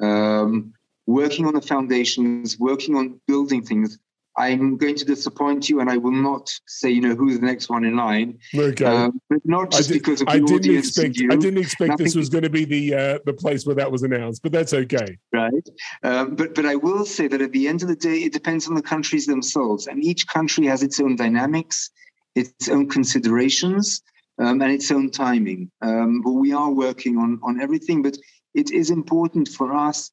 Um, 0.00 0.72
working 1.06 1.46
on 1.46 1.54
the 1.54 1.60
foundations, 1.60 2.58
working 2.58 2.94
on 2.94 3.20
building 3.26 3.62
things 3.62 3.98
I'm 4.38 4.76
going 4.76 4.94
to 4.94 5.04
disappoint 5.04 5.68
you, 5.68 5.80
and 5.80 5.90
I 5.90 5.96
will 5.96 6.12
not 6.12 6.48
say, 6.66 6.90
you 6.90 7.00
know, 7.00 7.14
who's 7.16 7.40
the 7.40 7.44
next 7.44 7.68
one 7.68 7.84
in 7.84 7.96
line. 7.96 8.38
Okay, 8.54 8.84
um, 8.84 9.20
but 9.28 9.40
not 9.44 9.72
just 9.72 9.88
did, 9.88 9.94
because 9.94 10.22
of 10.22 10.28
I 10.28 10.38
didn't 10.38 10.76
expect. 10.76 11.16
You, 11.16 11.28
I 11.32 11.36
didn't 11.36 11.58
expect 11.58 11.98
this 11.98 12.14
was 12.14 12.28
going 12.28 12.44
to 12.44 12.50
be 12.50 12.64
the 12.64 12.94
uh, 12.94 13.18
the 13.26 13.32
place 13.32 13.66
where 13.66 13.74
that 13.74 13.90
was 13.90 14.04
announced, 14.04 14.42
but 14.42 14.52
that's 14.52 14.72
okay. 14.72 15.18
Right, 15.32 15.68
um, 16.04 16.36
but 16.36 16.54
but 16.54 16.64
I 16.66 16.76
will 16.76 17.04
say 17.04 17.26
that 17.26 17.42
at 17.42 17.50
the 17.52 17.66
end 17.66 17.82
of 17.82 17.88
the 17.88 17.96
day, 17.96 18.18
it 18.18 18.32
depends 18.32 18.68
on 18.68 18.74
the 18.74 18.82
countries 18.82 19.26
themselves, 19.26 19.88
and 19.88 20.02
each 20.02 20.26
country 20.28 20.66
has 20.66 20.82
its 20.84 21.00
own 21.00 21.16
dynamics, 21.16 21.90
its 22.36 22.68
own 22.68 22.88
considerations, 22.88 24.00
um, 24.38 24.62
and 24.62 24.70
its 24.70 24.90
own 24.92 25.10
timing. 25.10 25.70
Um, 25.82 26.22
but 26.22 26.32
we 26.32 26.52
are 26.52 26.70
working 26.70 27.18
on 27.18 27.40
on 27.42 27.60
everything. 27.60 28.02
But 28.02 28.16
it 28.54 28.70
is 28.70 28.90
important 28.90 29.48
for 29.48 29.74
us 29.74 30.12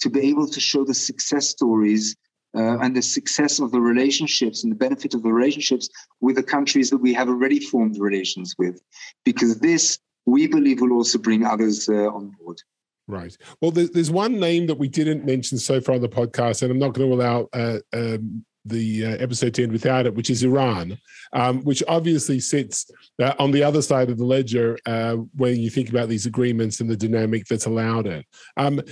to 0.00 0.08
be 0.08 0.20
able 0.20 0.46
to 0.46 0.60
show 0.60 0.84
the 0.84 0.94
success 0.94 1.48
stories 1.48 2.16
uh, 2.56 2.78
and 2.78 2.96
the 2.96 3.02
success 3.02 3.60
of 3.60 3.70
the 3.72 3.80
relationships 3.80 4.62
and 4.62 4.72
the 4.72 4.76
benefit 4.76 5.14
of 5.14 5.22
the 5.22 5.32
relationships 5.32 5.88
with 6.20 6.36
the 6.36 6.42
countries 6.42 6.90
that 6.90 6.98
we 6.98 7.12
have 7.12 7.28
already 7.28 7.60
formed 7.60 7.98
relations 7.98 8.54
with, 8.58 8.80
because 9.24 9.58
this 9.60 9.98
we 10.26 10.46
believe 10.46 10.80
will 10.80 10.92
also 10.92 11.18
bring 11.18 11.44
others 11.44 11.88
uh, 11.88 12.08
on 12.08 12.32
board. 12.40 12.60
Right. 13.06 13.34
Well, 13.62 13.70
there's 13.70 14.10
one 14.10 14.38
name 14.38 14.66
that 14.66 14.78
we 14.78 14.88
didn't 14.88 15.24
mention 15.24 15.56
so 15.56 15.80
far 15.80 15.94
on 15.94 16.02
the 16.02 16.08
podcast, 16.10 16.62
and 16.62 16.70
I'm 16.70 16.78
not 16.78 16.92
going 16.92 17.08
to 17.08 17.14
allow 17.14 17.48
uh, 17.54 17.78
um, 17.94 18.44
the 18.66 19.06
uh, 19.06 19.16
episode 19.16 19.54
to 19.54 19.62
end 19.62 19.72
without 19.72 20.04
it, 20.04 20.14
which 20.14 20.28
is 20.28 20.42
Iran, 20.42 20.98
um, 21.32 21.62
which 21.62 21.82
obviously 21.88 22.38
sits 22.38 22.90
uh, 23.22 23.32
on 23.38 23.50
the 23.50 23.62
other 23.62 23.80
side 23.80 24.10
of 24.10 24.18
the 24.18 24.24
ledger 24.24 24.78
uh, 24.84 25.14
when 25.36 25.56
you 25.56 25.70
think 25.70 25.88
about 25.88 26.10
these 26.10 26.26
agreements 26.26 26.80
and 26.80 26.90
the 26.90 26.96
dynamic 26.96 27.46
that's 27.46 27.64
allowed 27.64 28.06
it. 28.06 28.26
Um, 28.58 28.82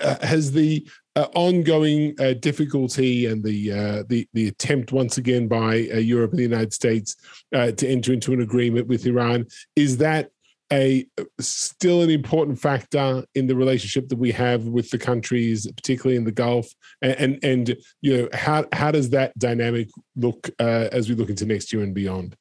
uh, 0.00 0.24
has 0.24 0.52
the 0.52 0.88
uh, 1.16 1.26
ongoing 1.34 2.14
uh, 2.20 2.34
difficulty 2.34 3.26
and 3.26 3.42
the, 3.42 3.70
the 4.08 4.28
the 4.34 4.48
attempt 4.48 4.92
once 4.92 5.18
again 5.18 5.48
by 5.48 5.74
Europe 5.74 6.30
and 6.30 6.38
the 6.38 6.44
United 6.44 6.72
States 6.72 7.16
to 7.52 7.88
enter 7.88 8.12
into 8.12 8.32
an 8.32 8.42
agreement 8.42 8.86
with 8.86 9.06
Iran 9.06 9.46
is 9.74 9.96
that 9.96 10.30
a 10.72 11.06
still 11.38 12.02
an 12.02 12.10
important 12.10 12.60
factor 12.60 13.24
in 13.34 13.46
the 13.46 13.54
relationship 13.54 14.08
that 14.08 14.18
we 14.18 14.32
have 14.32 14.64
with 14.64 14.90
the 14.90 14.98
countries, 14.98 15.70
particularly 15.72 16.16
in 16.16 16.24
the 16.24 16.32
Gulf, 16.32 16.68
and 17.02 17.12
and, 17.12 17.44
and 17.44 17.76
you 18.00 18.16
know 18.16 18.28
how 18.32 18.64
how 18.72 18.90
does 18.90 19.10
that 19.10 19.36
dynamic 19.38 19.88
look 20.16 20.50
uh, 20.58 20.88
as 20.92 21.08
we 21.08 21.14
look 21.14 21.30
into 21.30 21.46
next 21.46 21.72
year 21.72 21.82
and 21.82 21.94
beyond? 21.94 22.36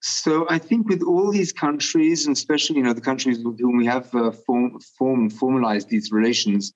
So 0.00 0.46
I 0.50 0.58
think 0.58 0.88
with 0.88 1.02
all 1.02 1.30
these 1.30 1.52
countries, 1.52 2.26
and 2.26 2.36
especially 2.36 2.76
you 2.76 2.82
know 2.82 2.94
the 2.94 3.00
countries 3.00 3.38
with 3.44 3.60
whom 3.60 3.76
we 3.76 3.86
have 3.86 4.12
uh, 4.14 4.30
form, 4.30 4.80
form 4.98 5.30
formalized 5.30 5.88
these 5.88 6.10
relations, 6.10 6.72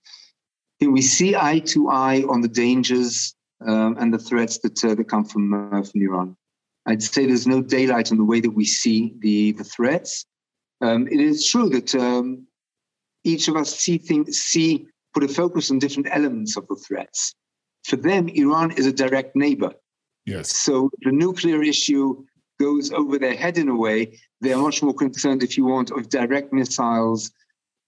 we 0.80 1.02
see 1.02 1.34
eye 1.34 1.60
to 1.60 1.88
eye 1.88 2.22
on 2.28 2.40
the 2.40 2.48
dangers 2.48 3.34
um, 3.66 3.96
and 3.98 4.12
the 4.12 4.18
threats 4.18 4.58
that 4.58 4.84
uh, 4.84 4.94
that 4.94 5.08
come 5.08 5.24
from 5.24 5.72
uh, 5.72 5.82
from 5.82 6.02
Iran. 6.02 6.36
I'd 6.86 7.02
say 7.02 7.26
there's 7.26 7.46
no 7.46 7.62
daylight 7.62 8.10
in 8.10 8.16
the 8.16 8.24
way 8.24 8.40
that 8.40 8.50
we 8.50 8.64
see 8.64 9.14
the, 9.18 9.52
the 9.52 9.64
threats. 9.64 10.24
Um, 10.80 11.08
it 11.08 11.18
is 11.18 11.48
true 11.48 11.68
that 11.70 11.94
um, 11.96 12.46
each 13.24 13.48
of 13.48 13.56
us 13.56 13.74
see 13.74 13.98
things, 13.98 14.38
see, 14.38 14.86
put 15.12 15.24
a 15.24 15.28
focus 15.28 15.70
on 15.70 15.80
different 15.80 16.08
elements 16.12 16.56
of 16.56 16.66
the 16.68 16.76
threats. 16.76 17.34
For 17.84 17.96
them, 17.96 18.28
Iran 18.28 18.70
is 18.72 18.86
a 18.86 18.92
direct 18.92 19.34
neighbor. 19.34 19.72
Yes. 20.26 20.56
So 20.56 20.90
the 21.02 21.10
nuclear 21.12 21.62
issue 21.62 22.24
goes 22.60 22.92
over 22.92 23.18
their 23.18 23.34
head 23.34 23.58
in 23.58 23.68
a 23.68 23.76
way. 23.76 24.18
They're 24.40 24.58
much 24.58 24.82
more 24.82 24.94
concerned, 24.94 25.42
if 25.42 25.56
you 25.56 25.64
want, 25.64 25.90
of 25.90 26.08
direct 26.08 26.52
missiles, 26.52 27.32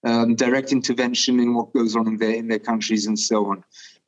um, 0.03 0.35
direct 0.35 0.71
intervention 0.71 1.39
in 1.39 1.53
what 1.53 1.73
goes 1.73 1.95
on 1.95 2.07
in 2.07 2.17
their 2.17 2.33
in 2.33 2.47
their 2.47 2.59
countries, 2.59 3.05
and 3.07 3.17
so 3.17 3.47
on. 3.47 3.63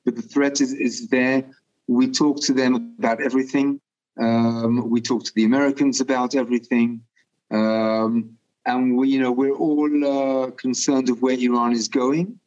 But 0.05 0.15
the 0.15 0.21
threat 0.21 0.61
is, 0.61 0.73
is 0.73 1.07
there. 1.09 1.43
We 1.87 2.09
talk 2.09 2.41
to 2.41 2.53
them 2.53 2.95
about 2.97 3.21
everything. 3.21 3.81
Um, 4.19 4.89
we 4.89 5.01
talk 5.01 5.23
to 5.23 5.33
the 5.35 5.43
Americans 5.43 6.01
about 6.01 6.35
everything, 6.35 7.01
um, 7.49 8.37
and 8.65 8.97
we, 8.97 9.09
you 9.09 9.19
know, 9.19 9.31
we're 9.31 9.55
all 9.55 10.05
uh, 10.05 10.51
concerned 10.51 11.09
of 11.09 11.21
where 11.21 11.37
Iran 11.37 11.73
is 11.73 11.87
going 11.87 12.39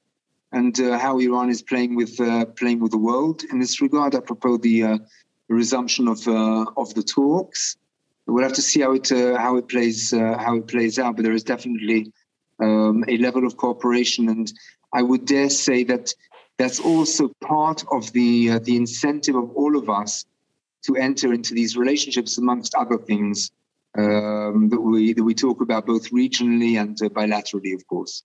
and 0.53 0.79
uh, 0.81 0.99
how 0.99 1.19
Iran 1.19 1.51
is 1.51 1.63
playing 1.63 1.97
with 1.97 2.21
uh, 2.21 2.47
playing 2.47 2.81
with 2.81 2.93
the 2.93 2.99
world 2.99 3.43
in 3.51 3.59
this 3.59 3.81
regard. 3.81 4.15
Apropos 4.15 4.59
the 4.59 4.83
uh, 4.85 4.99
resumption 5.49 6.09
of 6.09 6.27
uh, 6.29 6.65
of 6.77 6.95
the 6.95 7.03
talks, 7.03 7.77
we'll 8.27 8.45
have 8.45 8.55
to 8.55 8.63
see 8.63 8.81
how 8.81 8.93
it 8.93 9.11
uh, 9.11 9.37
how 9.37 9.57
it 9.57 9.69
plays 9.69 10.13
how 10.13 10.57
it 10.57 10.67
plays 10.69 10.99
out. 10.99 11.17
But 11.17 11.25
there 11.25 11.33
is 11.33 11.45
definitely 11.45 12.13
um, 12.61 13.05
a 13.09 13.17
level 13.19 13.47
of 13.47 13.57
cooperation, 13.57 14.29
and 14.29 14.53
I 14.93 15.03
would 15.03 15.27
dare 15.27 15.51
say 15.51 15.85
that 15.85 16.15
that's 16.59 16.81
also 16.81 17.31
part 17.41 17.85
of 17.91 18.13
the 18.13 18.59
the 18.61 18.77
incentive 18.77 19.35
of 19.35 19.51
all 19.55 19.77
of 19.77 19.91
us 19.91 20.25
to 20.85 20.97
enter 20.97 21.33
into 21.33 21.55
these 21.55 21.77
relationships, 21.77 22.39
amongst 22.39 22.75
other 22.75 22.99
things 22.99 23.51
um, 23.97 24.69
that 24.69 24.81
we 24.81 25.13
that 25.13 25.25
we 25.25 25.35
talk 25.35 25.61
about 25.61 25.87
both 25.87 26.11
regionally 26.11 26.81
and 26.81 27.01
uh, 27.03 27.09
bilaterally, 27.09 27.75
of 27.75 27.87
course. 27.87 28.23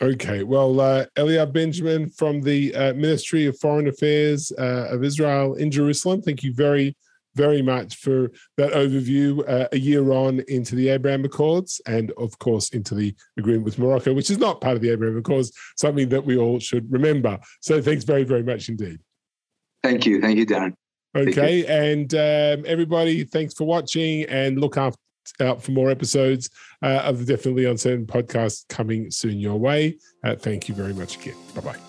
Okay, 0.00 0.44
well, 0.44 0.78
uh, 0.80 1.06
Eliav 1.16 1.52
Benjamin 1.52 2.08
from 2.08 2.40
the 2.40 2.72
uh, 2.72 2.94
Ministry 2.94 3.46
of 3.46 3.58
Foreign 3.58 3.88
Affairs 3.88 4.52
uh, 4.56 4.86
of 4.90 5.02
Israel 5.02 5.54
in 5.54 5.72
Jerusalem, 5.72 6.22
thank 6.22 6.44
you 6.44 6.54
very, 6.54 6.96
very 7.44 7.62
much 7.62 7.96
for 7.96 8.30
that 8.58 8.72
overview 8.72 9.48
uh, 9.48 9.68
a 9.72 9.78
year 9.78 10.12
on 10.12 10.42
into 10.48 10.74
the 10.74 10.88
Abraham 10.88 11.24
Accords 11.24 11.80
and, 11.86 12.10
of 12.18 12.38
course, 12.38 12.70
into 12.70 12.94
the 12.94 13.14
agreement 13.38 13.64
with 13.64 13.78
Morocco, 13.78 14.12
which 14.12 14.30
is 14.30 14.38
not 14.38 14.60
part 14.60 14.76
of 14.76 14.82
the 14.82 14.90
Abraham 14.90 15.18
Accords, 15.18 15.52
something 15.76 16.08
that 16.10 16.24
we 16.24 16.36
all 16.36 16.58
should 16.58 16.90
remember. 16.92 17.38
So, 17.60 17.80
thanks 17.80 18.04
very, 18.04 18.24
very 18.24 18.42
much 18.42 18.68
indeed. 18.68 18.98
Thank 19.82 20.06
you. 20.06 20.20
Thank 20.20 20.38
you, 20.38 20.46
Darren. 20.46 20.74
Okay. 21.16 21.64
And 21.66 22.12
um, 22.14 22.64
everybody, 22.66 23.24
thanks 23.24 23.54
for 23.54 23.64
watching 23.64 24.24
and 24.24 24.60
look 24.60 24.76
out, 24.76 24.94
out 25.40 25.62
for 25.62 25.72
more 25.72 25.90
episodes 25.90 26.50
uh, 26.82 27.02
of 27.04 27.18
the 27.18 27.24
Definitely 27.24 27.64
Uncertain 27.64 28.06
podcast 28.06 28.68
coming 28.68 29.10
soon 29.10 29.38
your 29.38 29.58
way. 29.58 29.98
Uh, 30.24 30.36
thank 30.36 30.68
you 30.68 30.74
very 30.74 30.94
much 30.94 31.16
again. 31.16 31.36
Bye 31.54 31.60
bye. 31.60 31.87